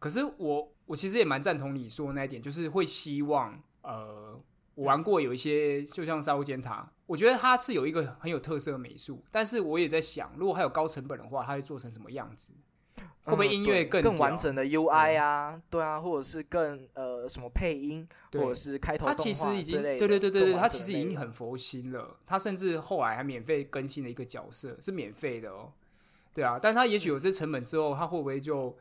[0.05, 4.37] 可是我我其实也蛮赞同你说的那一点，就是会希望呃，
[4.75, 12.53] 我玩过有一些，就像沙乌尖塔，我觉得它是有一个很有特色的美术，但是我也在想，如果还有高成本的话，它会做成什么样子？
[13.23, 15.59] 会不会嗯音乐更对更完整的 UI 啊？
[15.71, 22.15] 对啊，或者是更呃什么配音，或者是开头它其实已经对对对对对，它其实已经很佛心了。
[22.27, 25.73] 它甚至后来还免费更新了一个角色，是免费的哦。
[26.31, 28.77] 对啊，但它也许有这成本之后，它会不会就，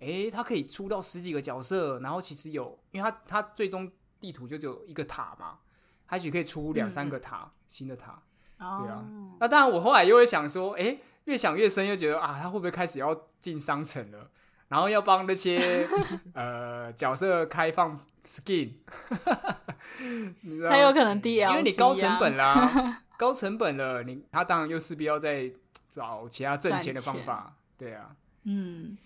[0.00, 3.90] 诶，他可以出到十几个角色，然后其实有，因为他他最终
[4.20, 5.58] 地图就只有一个塔嘛，
[6.06, 8.22] 他也许可以出两三个塔，新的塔。
[8.58, 9.04] 哦，对啊
[9.40, 14.30] 那当然，我后来又会想说，诶，越想越深，又觉得啊，他会不会开始要进商城了？
[14.68, 15.86] 然后要帮那些
[16.34, 18.72] 呃角色开放 skin，
[20.42, 25.50] 你知道吗它有可能？DLC，因为你高成啊本啦，高成本了，你他当然又势必要再
[25.88, 28.98] 找其他挣钱的方法， 对啊，嗯，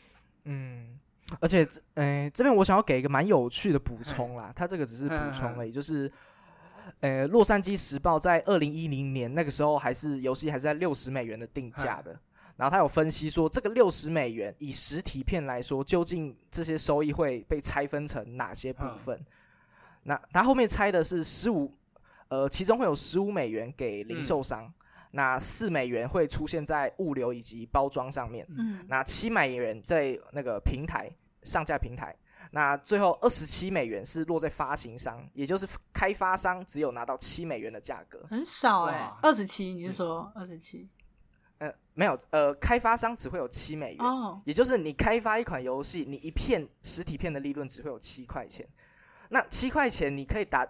[0.44, 0.98] 嗯，
[1.40, 6.10] 而且这，呃，这边我想要给一个蛮有趣的补充啦，它这个只是补充而已，就是，
[7.00, 12.18] 呃，洛杉矶时报在二零一零年那个时候还是游戏还是在六十美元的定价的，
[12.56, 19.18] 然后他有分析说，这个六十美元以实体片来说，究竟这些收益会被拆分成哪些部分？
[20.04, 21.72] 那他后面拆的是十五，
[22.28, 24.72] 呃，其中会有十五美元给零售商，
[25.12, 28.46] 那四美元会出现在物流以及包装上面。
[28.58, 31.08] 嗯，那七美元在那个平台
[31.44, 32.14] 上架平台，
[32.50, 38.26] 那最后二十七美元是落在发行商，也就是开发商只有拿到七美元的价格。
[38.28, 40.88] 很少哎哇，二十七，你是说二十七？
[41.58, 48.66] 呃，没有，呃，开发商只会有七美元，哦，也就是你开发一款游戏，你一片实体片的利润只会有七块钱。
[49.28, 50.66] 那七块钱你可以达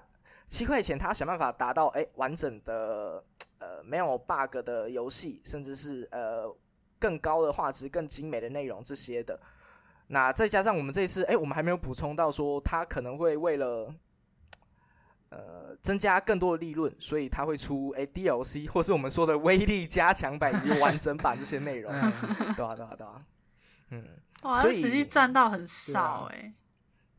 [0.52, 3.24] 七块钱，他想办法达到哎完整的
[3.58, 6.54] 呃没有 bug 的游戏，甚至是呃
[6.98, 9.40] 更高的画质、更精美的内容这些的。
[10.08, 13.94] 那再加上我们这一次，哎，我们还没有补充到说，他可能会为了
[15.30, 23.24] 呃增加更多的利润，所以他会出哎 DLC 或是我们说的威力加强版以及完整版这些内容， 嗯对啊对啊对啊，
[23.88, 24.04] 嗯，
[24.42, 26.52] 哇，所以实际赚到很少啊哎，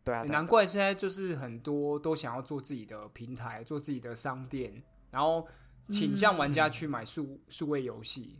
[0.03, 5.47] 对啊难怪现在就是很多都想要做自己的平台，做自己的商店，然后
[5.89, 8.39] 倾向玩家去买数数位游戏，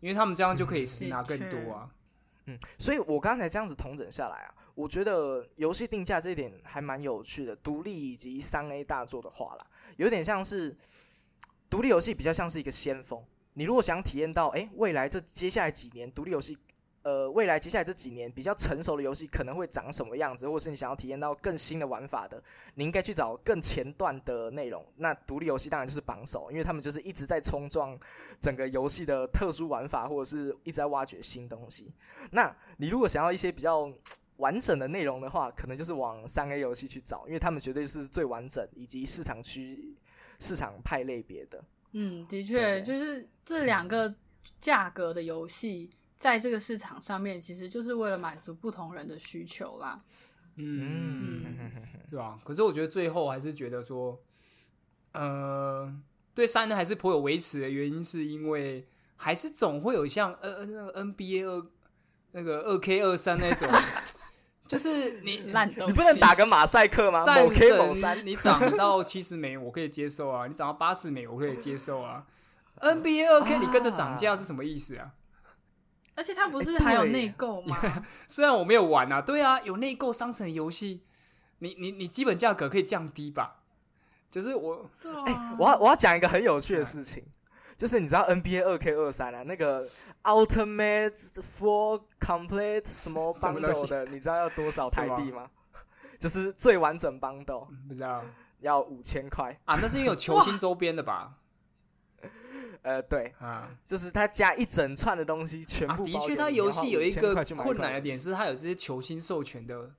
[0.00, 1.90] 因为他们这样就可以实拿更多啊。
[2.46, 7.54] 嗯，所以我刚才这样子统整下来啊，我觉得游戏定价这一点还蛮有趣的。
[7.56, 9.66] 独立以及三 A 大作的话啦，
[9.96, 10.76] 有点像是
[11.68, 13.22] 独立游戏比较像是一个先锋。
[13.54, 16.56] 你如果想体验到，诶，未来这接下来几年独立游戏，
[17.08, 22.42] 呃，未来接下来这几年比较成熟的游戏可能会长什么样子，或是你想要体验到更新的玩法的，
[22.74, 24.84] 你应该去找更前段的内容。
[24.96, 27.98] 那独立游戏当然就是榜首，因为他们就是一直在冲撞
[28.38, 31.90] 整个游戏的特殊玩法，或者是一直在挖掘新东西。
[32.32, 33.90] 那你如果想要一些比较
[34.36, 39.96] 完整的内容的话，可能就是往三 A 游戏去找，因为他们绝对是最完整以及市场区
[40.40, 41.64] 市场派类别的。
[41.92, 44.14] 嗯，的确，就是这两个
[44.60, 45.88] 价格的游戏，
[46.18, 50.02] 在这个市场上面，其实就是为了满足不同人的需求啦。
[50.56, 54.20] 嗯，嗯 对吧、可是我觉得最后还是觉得说，
[55.12, 55.92] 呃，
[56.34, 61.66] 对三呢还是颇有维持的原因，是因为还是总会有像呃那个 NBA 二
[62.32, 63.68] 那个二 K 二三那种，
[64.66, 67.22] 就是你 烂东西，你不能打个马赛克吗？
[67.24, 72.26] 战某 K 某神，三，你涨到七十美，我可以接受啊；你涨到八十美，我可以接受啊。
[72.80, 75.12] NBA 二 K 你跟着涨价是什么意思啊？
[76.18, 77.76] 而且它不是还有内购吗？
[78.26, 81.04] 虽然我没有玩啊，对啊，有内购商城游戏，
[81.60, 83.60] 你你你基本价格可以降低吧？
[84.28, 84.90] 就是我
[85.26, 87.22] 哎我要我要讲一个很有趣的事情，
[87.76, 89.88] 就是你知道 NBA 二 K 二三啊，那个
[90.24, 95.48] Ultimate Four Complete Small bundle 的，你知道要多少台币吗？
[96.18, 98.24] 就是最完整 bundle 不知道
[98.58, 99.56] 要五千块。
[99.64, 101.34] 啊，那是因为有球星周边的吧？
[102.82, 106.04] 呃，对，啊就是他加一整串的东西，全啊，部。
[106.04, 109.90] 的确，他游戏有一个你要花5000块去买困难的点是，他有这些球星授权的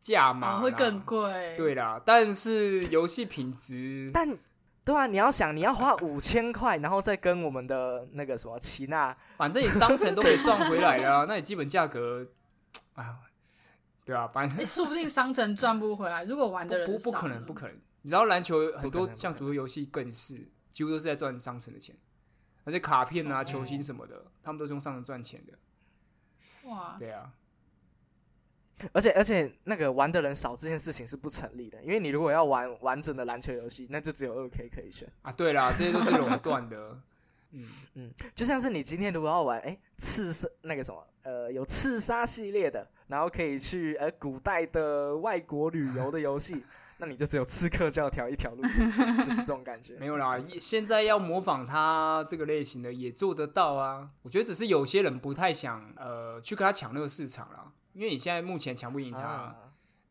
[0.00, 1.00] 价码、哦会更。
[1.00, 1.54] 贵。
[1.56, 4.38] 对啦，但是游戏品质，但
[4.84, 12.26] 对啊，你要想，你要花五千块，然后再跟我们的那个什么齐娜，反正你商城都可以赚回来了啊，那你基本价格
[12.94, 13.16] 啊，
[14.04, 17.76] 对啊，反正哎说不定商城赚不回来，如果玩的人不不少可能，不可能。
[18.02, 21.96] 你知道篮球很多像足球游戏更是几乎都是在赚商城的钱，
[22.64, 26.68] 而且卡片啊、球星什么的，他们都是用商城赚钱的。
[26.68, 27.32] 哇，对啊，
[28.92, 35.08] 而且而且那个玩的人少这件事情是不成立的，因为你如果要玩完整的篮球游戏，那就只有二 K 可以选。
[35.22, 37.00] 啊，对啦，这些都是垄断的。
[37.56, 46.64] 嗯，嗯，就像是你今天如果要玩，哎，刺杀那个什么，呃，有刺杀系列的，然后可以去呃古代的外国旅游的游戏，
[46.98, 49.94] 那你就只有刺客教条一条路，就是这种感觉。
[50.00, 54.10] 没有啦，现在要模仿他这个类型的也做得到啊。
[54.22, 59.20] 我觉得只是有些人不太想呃去跟他抢那个市场啦，因为你现在目前抢不赢他。
[59.20, 59.56] 啊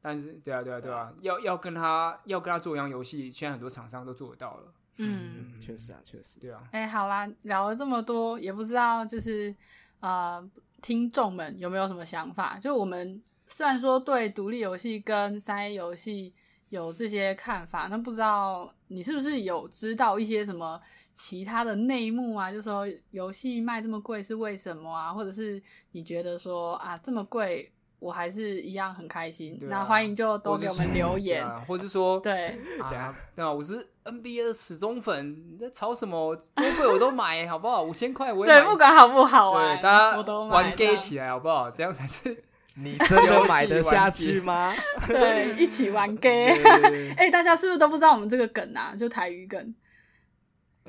[0.06, 4.74] 但是对啊对啊对啊，要要跟他要跟他做一样游戏，现在很多厂商都做得到了。
[4.98, 6.42] 嗯，嗯，确实啊，确实。
[6.42, 9.56] 对啊，哎、好啦，聊了这么多，也不知道就是
[10.02, 10.46] 呃，
[10.82, 12.60] 听众们有没有什么想法？
[12.60, 16.34] 就我们虽然说对独立游戏跟三 A 游戏
[16.74, 22.52] 有这些看法，那不知道你是不是有知道一些什么其他的内幕啊？
[22.52, 25.14] 就说游戏卖这么贵是为什么啊？
[25.14, 25.62] 或者是
[25.92, 31.46] 你觉得说啊这么贵，我还是一样很开心，啊那欢迎就都给我们留对言。
[31.46, 32.48] 啊，或是说对，
[32.82, 36.36] 啊， 对啊，我是 NBA 的死忠粉，你在吵什么？
[36.36, 37.84] 多贵我都买，好不好？
[37.84, 41.70] 五千块我也对，不管好不好玩，对，大家玩买这 gay 起来好不好？
[41.70, 42.44] 这样才是
[42.76, 44.74] 你真的买得下去 吗？
[45.08, 48.96] 对，一起玩对哎、大家是不是都不知道我们这个梗啊？
[48.98, 49.76] 就台语梗。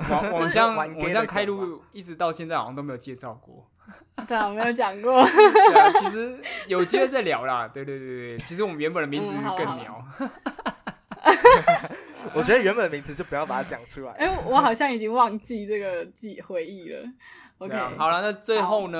[0.08, 3.70] 网网上玩 gay 网上的梗开录一直到现在好像都没有介绍过。
[4.26, 5.24] 对啊，我没有讲过。
[5.24, 7.68] 对啊，其实有机会再聊啦。
[7.68, 10.04] 对对对对，其实我们原本的名字嗯好好更鸟。
[12.32, 14.12] 我觉得原本的名字就不要把它讲出来。
[14.12, 17.04] 哎、我好像已经忘记这个记回忆了。
[17.58, 18.98] OK，啊，好了，那最后呢，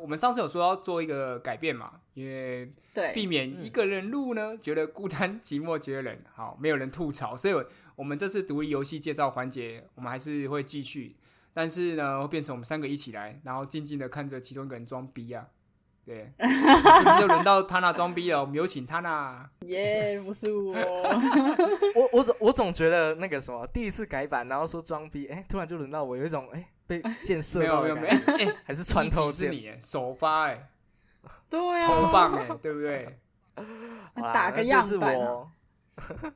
[0.00, 7.54] 我们上次有说要做一个改变嘛，因为对，避免一个人录呢，觉得孤单寂寞，觉得冷， 好，没有人吐槽，所以
[7.94, 11.14] 我们这次独立游戏介绍环节，我们还是会继续，
[11.52, 15.46] 但是呢，会变成我们三个一起来，然后静静的看着其中一个人装逼啊，
[16.06, 16.46] 对，这
[17.12, 20.72] 次就轮到他那装逼了，我们有请他那， 耶不是我。
[21.94, 30.68] 我我总我总觉得那个什么，第一次改版，然后说装逼，哎、突然就轮到我，有一种哎、被箭射没有到没有没有，的感觉，哎、哎还是穿透是你哎首发哎，
[31.48, 33.18] 对呀啊，棒哎，对不对？
[34.14, 35.50] 打个那这是样板啊我，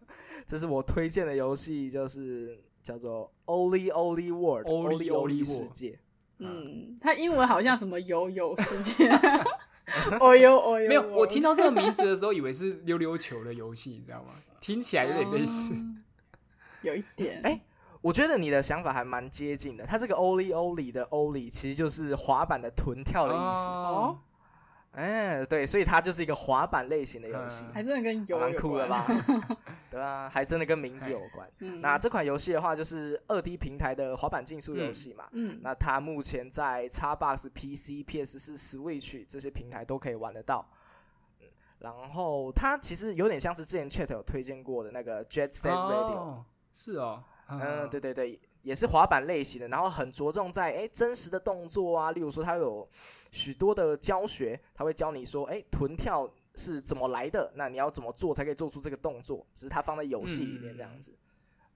[0.47, 5.99] 这是我推荐的游戏，就是叫做 Oli Oli World Oli Oli 世界。
[6.39, 9.11] 嗯，它英文好像什么游游世界。
[10.21, 14.31] 哦呦哦呦，没有，我听到这个名字的时候，以为是溜溜球的游戏，你知道吗？
[14.61, 15.75] 听起来有点类似。
[15.75, 16.03] 嗯
[16.83, 17.39] 有一点。
[17.45, 17.61] 哎
[18.01, 19.85] 我觉得你的想法还蛮接近的。
[19.85, 23.69] 它这个 Oli Oli 的 Oli 其实就是滑板的臀跳的意思。
[23.69, 24.19] 哦，
[24.93, 28.89] 哎、对，所以它就是一个滑板类型的游戏，嗯还真的跟游有蛮酷的。
[28.89, 29.07] 吧？
[29.89, 31.49] 对啊，还真的跟名字有关。
[31.61, 35.27] 嗯，那这款游戏的话，就是二 D 平台的滑板竞速游戏嘛。
[35.33, 40.69] 嗯那它目前在 Xbox、PC、PS 四、Switch 这些平台都可以玩得到。
[41.41, 41.47] 嗯，
[41.79, 52.87] 然后它其实有点像是之前 Chat 有推荐过的那个 Jet Set Radio，、哦，是哦， 嗯，对对对，也是滑板类型的，然后很着重在诶真实的动作啊，例如说它有
[53.31, 61.15] 许多的教学，它会教你说，诶臀跳是怎么来的，那你要怎么做才可以做出这个动作，只是它放在游戏里面这样子。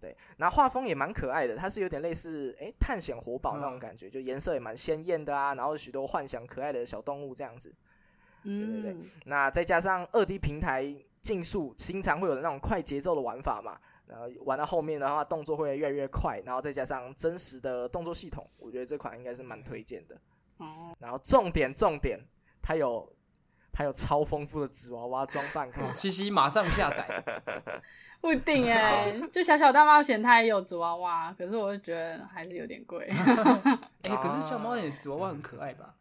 [0.01, 7.75] 对，那画风也蛮可爱的，它是有点类似诶探险活宝那种嗯感觉，就颜色也蛮鲜艳的啊，然后许多幻想可爱的小动物这样子。
[8.43, 20.15] 对对对，那再加上二 D 平台竞速，经常会有那种快节奏的玩法嘛，然后玩到后面的话，动作会越来越快，然后再加上真实的动作系统，我觉得这款应该是蛮推荐的。
[20.59, 22.21] 哦，然后重点重点，
[22.63, 23.13] 它有
[23.73, 25.95] 它有超丰富的纸娃娃装扮可以玩。
[25.95, 27.25] 西西马上下载。
[28.21, 33.07] 不一定哎，就小小大冒险它也有纸娃娃，可是我就觉得还是有点贵
[34.03, 35.95] 哎，可是小猫的纸娃娃很可爱吧？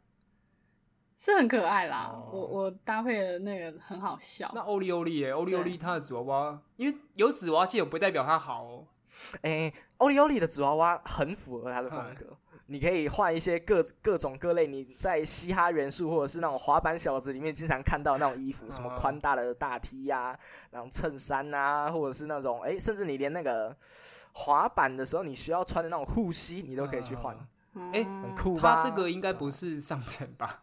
[1.24, 2.10] 是很可爱啦。
[2.12, 4.60] 哦我我搭配的那个很好笑那。
[4.60, 8.86] 欧利欧利耶，欧利欧利它的纸娃娃，因为有纸娃娃系统不代表它好哦。
[9.44, 12.26] 哎，欧利欧利的纸娃娃很符合它的风格。
[12.68, 20.38] 你可以换一些各各种各类你在嘻哈元素或者是那种滑板小子里面经常看到那种衣服，什么嗯宽大的大 T 呀、
[20.72, 23.74] 然后衬衫啊，或者是那种哎、甚至你连那个
[24.34, 27.38] 滑板的时候你需要穿的那种护膝，你都可以去换，
[27.76, 28.76] 嗯哎很酷吧？
[28.76, 30.63] 它这个应该不是上层吧？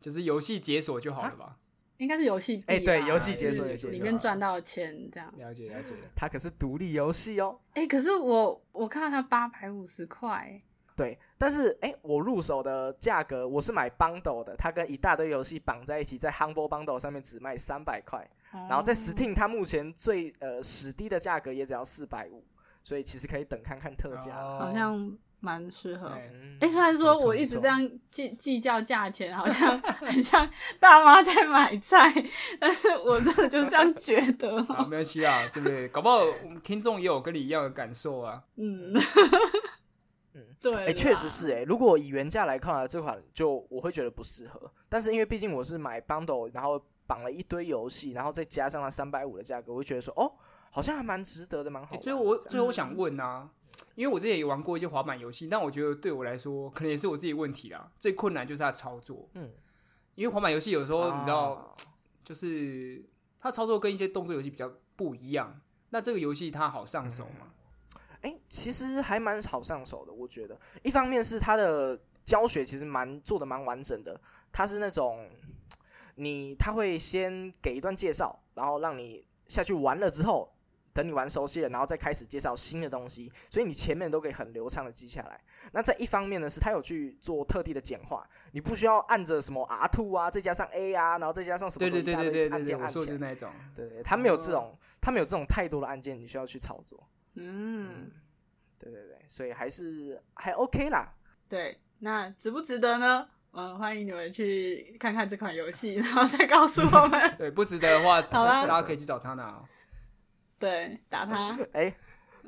[0.00, 1.56] 就是游戏解锁就好了吧？
[1.98, 5.32] 应该是游戏，哎对游戏解锁里面赚到的钱这样。
[5.36, 5.92] 了解了解。
[6.14, 7.58] 它可是独立游戏哦。
[7.74, 10.62] 哎，可是我我看到它八百五十块，
[10.94, 22.44] 对，但是哎、我入手的价格我是买 bundle 的，它跟一大堆游戏绑在一起，在 Humble Bundle 上面只卖三百块，然后在哦 Steam 它目前最呃史低的价格也只要四百五，
[22.84, 24.36] 所以其实可以等看看特价。
[24.40, 26.08] 哦好像蛮适合。
[26.60, 30.48] 哎虽然说我一直这样计计较价钱，好像很像
[30.80, 32.12] 大妈在买菜，
[32.58, 34.56] 但是我真的就这样觉得。
[34.74, 35.88] 啊，没关系啊，对不对？
[35.88, 38.42] 搞不好我们听众也有跟你一样的感受啊。
[38.56, 38.92] 嗯，
[40.34, 44.70] 嗯，对，哎、确实是哎、如果以原价来看啊，这款就我会觉得不适合。
[44.88, 50.32] 但是因为毕竟我是买 bundle，然后绑了一堆游戏，然后再加上了三百五的价格，我会觉得说哦，
[50.70, 51.98] 好像还蛮值得的，蛮好玩的。
[51.98, 53.48] 欸最后我最后我想问啊，
[53.94, 57.90] 因为我之前也玩过一些滑板游戏，但我觉得对我来说，可能也是我自己问题啦。
[57.98, 59.50] 最困难就是它操作，嗯，
[60.14, 61.74] 因为滑板游戏有时候你知道，啊
[62.24, 63.04] 就是
[63.40, 65.60] 它操作跟一些动作游戏比较不一样。
[65.90, 67.52] 那这个游戏它好上手吗？
[68.20, 70.58] 哎、其实还蛮好上手的，我觉得。
[70.82, 74.20] 一方面是它的教学其实蛮做的蛮完整的，
[74.52, 75.26] 它是那种
[76.16, 80.52] 你他会先给一段介绍，然后让你下去玩了之后，
[80.98, 85.40] 等你玩熟悉了，然后再开始介绍新的东西，所以你前面都可以很流畅的记下来。
[85.70, 93.04] 那在一方面呢，是它有去做特地的简化，你不需要按着什么 R two 啊，再加上 A 啊，然后再加上什么对对对什么一大堆对对对对，我按键按起来。
[93.04, 93.52] 说的就是那种。
[93.76, 97.08] 对对，它没有这种，它没有这种太多的按键，你需要去操作。
[97.34, 98.10] 嗯，
[98.76, 101.14] 对对对，所以还是还 OK 啦。
[101.48, 103.28] 对，那值不值得呢？
[103.52, 107.34] 嗯，欢迎你们去看看这款游戏，然后再告诉我们。
[107.38, 109.64] 对，不值得的话，好啦大家可以去找他拿哦。
[110.58, 111.56] 对，打他。
[111.72, 111.94] 哎、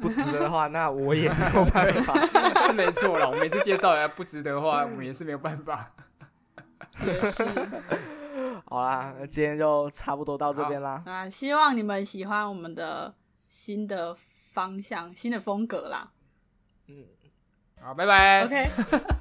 [0.01, 2.15] 不值得的话， 那我也没有办法。
[2.67, 5.93] 是没错了，我每次介绍人家不值得的话，我们也是没有办法。
[7.05, 7.45] 也是。
[8.67, 11.03] 好啦，那今天就差不多到这边啦。
[11.07, 13.15] 啊希望你们喜欢我们的
[13.49, 16.11] 新的方向、新的风格啦。
[16.89, 17.05] 嗯，
[17.81, 18.45] 好，拜拜。
[18.45, 18.71] OK，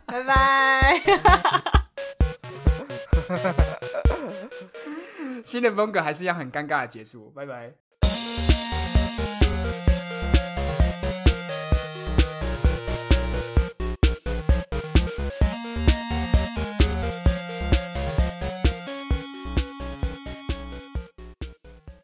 [0.05, 1.01] 拜拜。
[5.43, 7.73] 新的风格还是一样很尴尬的结束，拜拜。